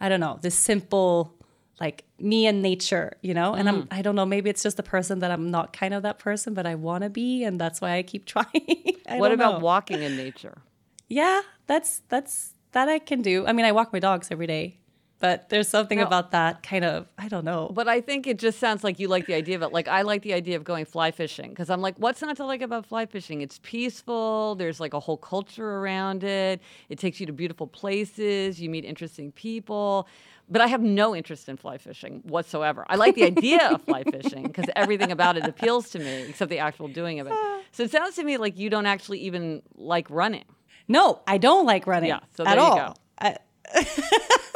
[0.00, 0.38] I don't know.
[0.40, 1.34] This simple,
[1.78, 3.52] like me and nature, you know.
[3.52, 3.72] And mm.
[3.72, 3.88] I'm.
[3.90, 4.24] I don't know.
[4.26, 7.04] Maybe it's just a person that I'm not kind of that person, but I want
[7.04, 8.96] to be, and that's why I keep trying.
[9.06, 9.64] I what about know.
[9.64, 10.58] walking in nature?
[11.06, 13.46] Yeah, that's that's that I can do.
[13.46, 14.80] I mean, I walk my dogs every day
[15.24, 17.70] but there's something well, about that kind of I don't know.
[17.72, 19.72] But I think it just sounds like you like the idea of it.
[19.72, 22.44] Like I like the idea of going fly fishing because I'm like, what's not to
[22.44, 23.40] like about fly fishing?
[23.40, 24.54] It's peaceful.
[24.54, 26.60] There's like a whole culture around it.
[26.90, 28.60] It takes you to beautiful places.
[28.60, 30.08] You meet interesting people.
[30.50, 32.84] But I have no interest in fly fishing whatsoever.
[32.90, 36.50] I like the idea of fly fishing because everything about it appeals to me, except
[36.50, 37.32] the actual doing of it.
[37.72, 40.44] So it sounds to me like you don't actually even like running.
[40.86, 42.10] No, I don't like running.
[42.10, 42.76] Yeah, so there at you all.
[42.76, 42.94] go.
[43.18, 43.36] I,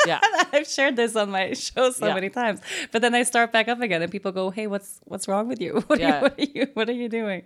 [0.07, 0.21] Yeah.
[0.53, 2.15] I've shared this on my show so Yeah.
[2.15, 2.61] many times,
[2.93, 5.61] but then I start back up again, and people go, "Hey, what's what's wrong with
[5.61, 5.83] you?
[5.89, 7.43] What, are, you, what are you what are you doing?"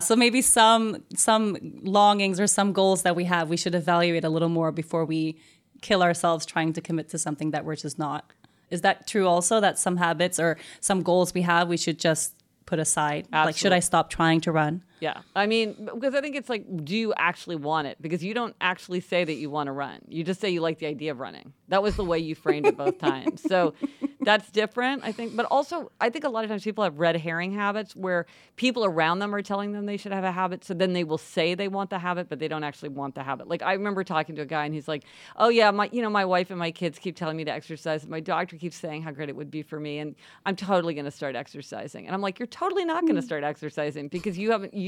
[0.00, 4.28] So maybe some some longings or some goals that we have, we should evaluate a
[4.28, 5.38] little more before we
[5.80, 8.32] kill ourselves trying to commit to something that we're just not.
[8.70, 9.26] Is that true?
[9.26, 12.34] Also, that some habits or some goals we have, we should just
[12.66, 13.26] put aside.
[13.32, 14.82] Like, should I stop trying to run?
[15.00, 15.22] Yeah.
[15.34, 17.98] I mean, because I think it's like, do you actually want it?
[18.00, 20.00] Because you don't actually say that you want to run.
[20.08, 21.52] You just say you like the idea of running.
[21.68, 23.42] That was the way you framed it both times.
[23.42, 23.74] So
[24.20, 25.36] that's different, I think.
[25.36, 28.26] But also, I think a lot of times people have red herring habits where
[28.56, 30.64] people around them are telling them they should have a habit.
[30.64, 33.22] So then they will say they want the habit, but they don't actually want the
[33.22, 33.48] habit.
[33.48, 35.04] Like I remember talking to a guy and he's like,
[35.36, 38.06] oh, yeah, my, you know, my wife and my kids keep telling me to exercise.
[38.06, 39.98] My doctor keeps saying how great it would be for me.
[39.98, 40.14] And
[40.46, 42.06] I'm totally going to start exercising.
[42.06, 43.26] And I'm like, you're totally not going to hmm.
[43.26, 44.87] start exercising because you haven't, you,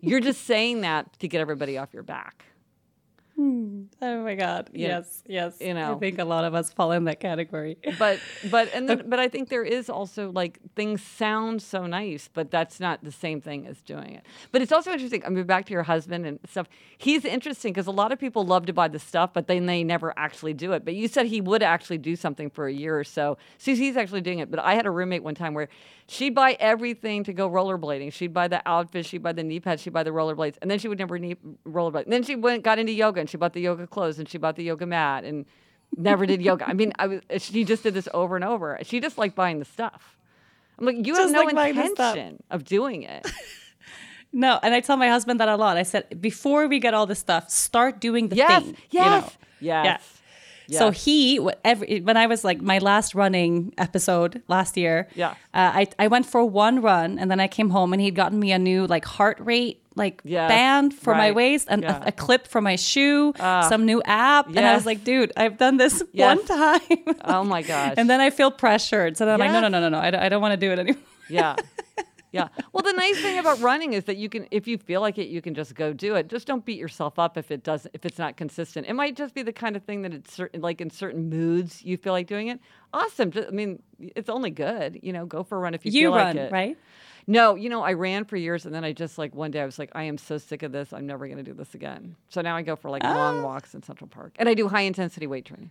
[0.00, 2.44] you're just saying that to get everybody off your back.
[3.36, 3.82] Hmm.
[4.00, 4.70] Oh my God!
[4.72, 4.88] Yeah.
[4.88, 5.56] Yes, yes.
[5.60, 5.94] You know.
[5.94, 7.76] I think a lot of us fall in that category.
[7.98, 8.18] but
[8.50, 12.50] but and then, but I think there is also like things sound so nice, but
[12.50, 14.24] that's not the same thing as doing it.
[14.52, 15.22] But it's also interesting.
[15.22, 16.66] I mean, back to your husband and stuff.
[16.96, 19.84] He's interesting because a lot of people love to buy the stuff, but then they
[19.84, 20.82] never actually do it.
[20.82, 23.36] But you said he would actually do something for a year or so.
[23.58, 24.50] So he's actually doing it.
[24.50, 25.68] But I had a roommate one time where
[26.08, 28.12] she'd buy everything to go rollerblading.
[28.12, 30.78] She'd buy the outfit, she'd buy the knee pads, she'd buy the rollerblades, and then
[30.78, 31.36] she would never knee
[31.66, 32.04] rollerblade.
[32.04, 34.38] And then she went got into yoga and she bought the yoga clothes and she
[34.38, 35.46] bought the yoga mat and
[35.96, 36.68] never did yoga.
[36.68, 38.78] I mean, I was, she just did this over and over.
[38.82, 40.18] She just liked buying the stuff.
[40.78, 42.16] I'm like, you have no like buying the stuff.
[42.16, 43.26] intention of doing it.
[44.32, 45.78] No, and I tell my husband that a lot.
[45.78, 48.76] I said, before we get all this stuff, start doing the yes, thing.
[48.90, 49.82] yes, you know?
[49.82, 50.20] yes.
[50.70, 55.30] So he, every, when I was like my last running episode last year, Yeah.
[55.54, 58.38] uh, I I went for one run and then I came home and he'd gotten
[58.40, 62.02] me a new like heart rate like Yes, band for my waist and yeah.
[62.04, 65.32] a, a clip for my shoe, Ah, some new app, and I was like, dude,
[65.36, 66.36] I've done this Yes.
[66.36, 67.16] one time.
[67.24, 67.94] Oh my gosh.
[67.98, 70.10] and then I feel pressured, so then I'm like, no, no, no, no, no, I
[70.10, 71.02] don't, I don't want to do it anymore.
[71.30, 71.56] yeah.
[72.36, 72.48] Yeah.
[72.72, 75.28] Well, the nice thing about running is that you can, if you feel like it,
[75.28, 76.28] you can just go do it.
[76.28, 78.86] Just don't beat yourself up if it doesn't, if it's not consistent.
[78.86, 81.84] It might just be the kind of thing that it's certain, like in certain moods
[81.84, 82.60] you feel like doing it.
[82.92, 83.30] Awesome.
[83.30, 85.00] Just- I mean, it's only good.
[85.02, 86.38] You know, go for a run if you, You feel run, like it.
[86.38, 86.78] You run, right?
[87.28, 89.66] No, you know, I ran for years and then I just like one day I
[89.66, 90.92] was like, I am so sick of this.
[90.92, 92.14] I'm never going to do this again.
[92.28, 93.42] So now I go for like long Ah.
[93.42, 95.70] walks in Central Park and I do high intensity weight training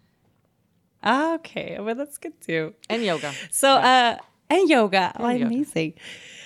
[1.06, 2.74] Okay, well that's good too.
[2.90, 3.32] and yoga.
[3.52, 4.18] So, uh,
[4.50, 5.46] and yoga, oh, yoga.
[5.46, 5.94] amazing.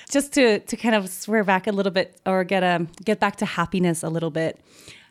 [0.10, 3.36] Just to to kind of swear back a little bit, or get um get back
[3.38, 4.60] to happiness a little bit.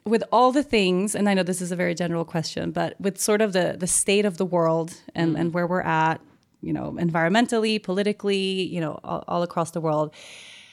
[0.05, 3.19] With all the things, and I know this is a very general question, but with
[3.21, 6.21] sort of the the state of the world and and where we're at,
[6.63, 10.15] you know, environmentally, politically, you know, all, all across the world,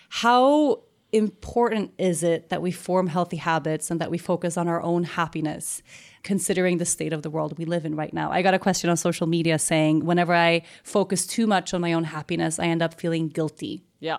[0.09, 4.81] how important is it that we form healthy habits and that we focus on our
[4.81, 5.81] own happiness
[6.25, 8.89] considering the state of the world we live in right now i got a question
[8.89, 12.81] on social media saying whenever i focus too much on my own happiness i end
[12.81, 14.17] up feeling guilty Yeah.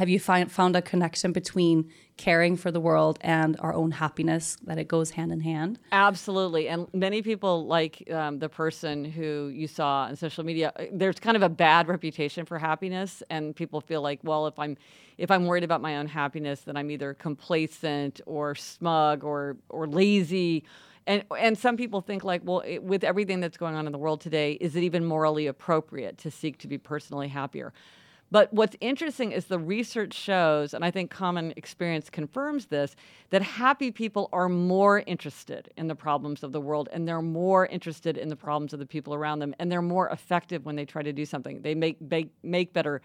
[0.00, 1.76] have you find, found a connection between
[2.18, 6.64] caring for the world and our own happiness that it goes hand in hand Absolutely.
[6.72, 9.30] And many people, like um, the person who
[9.60, 13.22] you saw on social media, uh, there's kind of a bad reputation for happiness.
[13.28, 14.74] And people feel like, well, if I'm
[15.18, 19.86] if I'm worried about my own happiness, then I'm either complacent or smug or or
[19.86, 20.64] lazy.
[21.06, 23.98] And, and some people think like, well, it, with everything that's going on in the
[23.98, 27.72] world today, is it even morally appropriate to seek to be personally happier?
[28.30, 32.96] But what's interesting is the research shows, and I think common experience confirms this,
[33.30, 37.66] that happy people are more interested in the problems of the world and they're more
[37.66, 40.84] interested in the problems of the people around them and they're more effective when they
[40.84, 41.62] try to do something.
[41.62, 43.00] They make, make, make better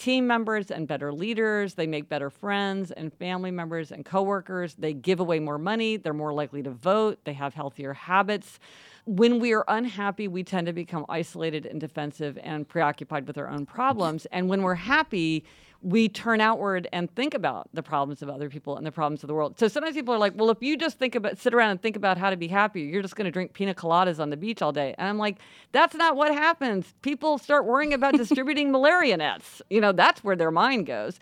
[0.00, 1.74] team members and better leaders.
[1.74, 4.74] They make better friends and family members and coworkers.
[4.74, 5.96] They give away more money.
[5.96, 7.20] They're more likely to vote.
[7.24, 8.58] They have healthier habits.
[9.06, 13.48] When we are unhappy, we tend to become isolated and defensive and preoccupied with our
[13.48, 14.26] own problems.
[14.26, 15.44] And when we're happy,
[15.82, 19.28] we turn outward and think about the problems of other people and the problems of
[19.28, 19.58] the world.
[19.58, 21.96] So sometimes people are like, well, if you just think about, sit around and think
[21.96, 24.60] about how to be happy, you're just going to drink pina coladas on the beach
[24.60, 24.94] all day.
[24.98, 25.38] And I'm like,
[25.72, 26.92] that's not what happens.
[27.00, 29.62] People start worrying about distributing malaria nets.
[29.70, 31.18] You know, that's where their mind goes.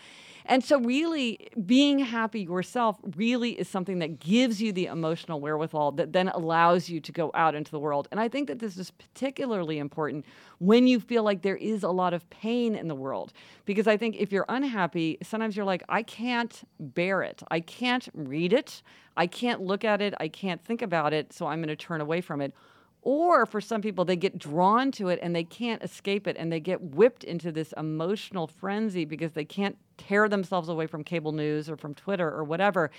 [0.51, 5.93] And so, really, being happy yourself really is something that gives you the emotional wherewithal
[5.93, 8.09] that then allows you to go out into the world.
[8.11, 10.25] And I think that this is particularly important
[10.59, 13.35] when you feel like there is a lot of pain in the world.
[13.67, 17.43] Because I think if you're unhappy, sometimes you're like, I can't bear it.
[17.51, 18.83] I can't read it.
[19.19, 20.15] I can't look at it.
[20.19, 21.35] I can't think about it.
[21.35, 22.55] So I'm going to turn away from it.
[23.03, 26.51] Or for some people, they get drawn to it and they can't escape it and
[26.53, 31.33] they get whipped into this emotional frenzy because they can't tear themselves away from cable
[31.33, 32.91] news or from Twitter or whatever.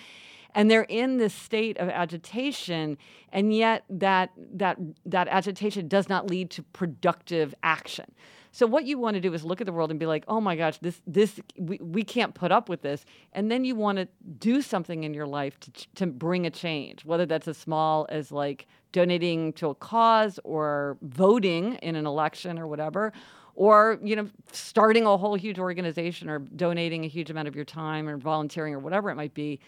[0.56, 2.98] And they're in this state of agitation
[3.32, 8.06] and yet that that that agitation does not lead to productive action.
[8.52, 10.42] So what you want to do is look at the world and be like oh
[10.42, 13.06] my gosh this this we, we can't put up with this.
[13.34, 14.08] And then you want to
[14.40, 18.32] do something in your life to, to bring a change whether that's as small as
[18.32, 23.14] like donating to a cause or voting in an election or whatever
[23.56, 27.66] or you know starting a whole huge organization or donating a huge amount of your
[27.66, 29.60] time or volunteering or whatever it might be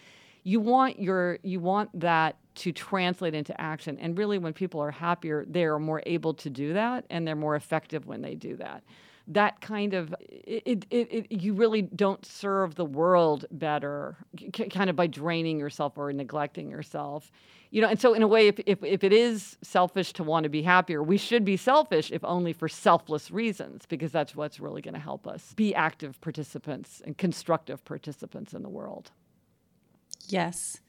[0.43, 3.97] you want your you want that to translate into action.
[3.99, 7.55] And really when people are happier they're more able to do that and they're more
[7.55, 8.83] effective when they do that
[9.27, 14.89] that kind of it, it, it, you really don't serve the world better c- kind
[14.89, 17.31] of by draining yourself or neglecting yourself
[17.69, 20.43] you know and so in a way if, if, if it is selfish to want
[20.43, 24.59] to be happier we should be selfish if only for selfless reasons because that's what's
[24.59, 29.11] really going to help us be active participants and constructive participants in the world
[30.27, 30.79] Yes.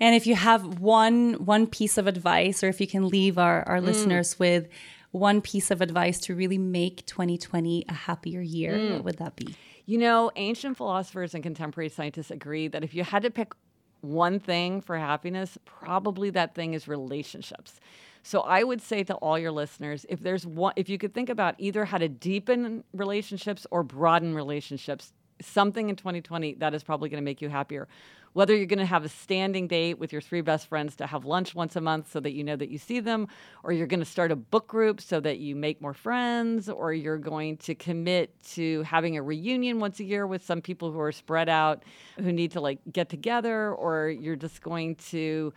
[0.00, 3.62] And if you have one one piece of advice or if you can leave our,
[3.68, 3.84] our mm.
[3.84, 4.68] listeners with
[5.14, 8.94] one piece of advice to really make 2020 a happier year, mm.
[8.94, 9.54] what would that be?
[9.86, 13.52] You know, ancient philosophers and contemporary scientists agree that if you had to pick
[14.00, 17.78] one thing for happiness, probably that thing is relationships.
[18.24, 21.28] So I would say to all your listeners, if there's one if you could think
[21.28, 27.08] about either how to deepen relationships or broaden relationships, something in 2020 that is probably
[27.08, 27.86] going to make you happier
[28.34, 31.24] whether you're going to have a standing date with your three best friends to have
[31.24, 33.26] lunch once a month so that you know that you see them,
[33.62, 36.92] or you're going to start a book group so that you make more friends, or
[36.92, 41.00] you're going to commit to having a reunion once a year with some people who
[41.00, 41.84] are spread out
[42.16, 45.52] who need to like get together, or you're just going to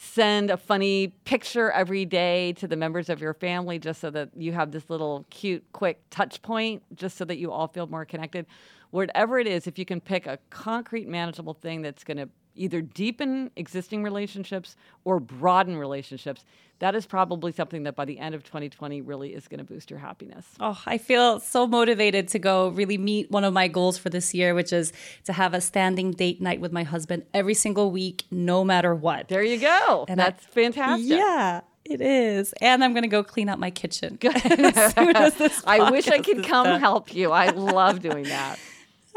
[0.00, 4.28] send a funny picture every day to the members of your family just so that
[4.36, 8.04] you have this little cute quick touch point just so that you all feel more
[8.04, 8.46] connected
[8.90, 12.80] whatever it is, if you can pick a concrete, manageable thing that's going to either
[12.80, 16.44] deepen existing relationships or broaden relationships,
[16.80, 19.90] that is probably something that by the end of 2020 really is going to boost
[19.90, 20.46] your happiness.
[20.60, 24.34] Oh, I feel so motivated to go really meet one of my goals for this
[24.34, 24.92] year, which is
[25.24, 29.28] to have a standing date night with my husband every single week, no matter what.
[29.28, 30.04] There you go.
[30.08, 31.08] And that's I, fantastic.
[31.08, 31.60] Yeah.
[31.84, 32.52] It is.
[32.60, 34.16] And I'm going to go clean out my kitchen.
[34.20, 34.36] Good.
[34.36, 36.80] I wish I could come done.
[36.80, 37.32] help you.
[37.32, 38.58] I love doing that.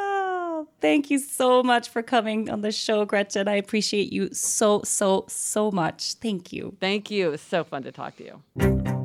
[0.04, 3.48] Oh, thank you so much for coming on the show, Gretchen.
[3.48, 6.14] I appreciate you so, so, so much.
[6.16, 6.76] Thank you.
[6.80, 7.28] Thank you.
[7.28, 9.01] It was so fun to talk to you.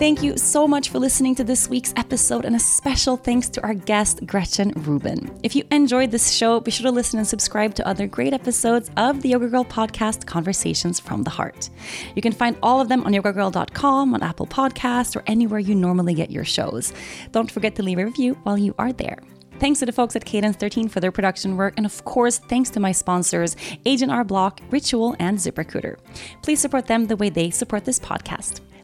[0.00, 3.62] Thank you so much for listening to this week's episode, and a special thanks to
[3.62, 5.30] our guest, Gretchen Rubin.
[5.42, 8.90] If you enjoyed this show, be sure to listen and subscribe to other great episodes
[8.96, 11.68] of the Yoga Girl podcast, Conversations from the Heart.
[12.16, 16.14] You can find all of them on yogagirl.com, on Apple Podcasts, or anywhere you normally
[16.14, 16.94] get your shows.
[17.32, 19.18] Don't forget to leave a review while you are there.
[19.58, 22.70] Thanks to the folks at Cadence 13 for their production work, and of course, thanks
[22.70, 25.98] to my sponsors, H&R Block, Ritual, and ZipRecruiter.
[26.42, 28.62] Please support them the way they support this podcast.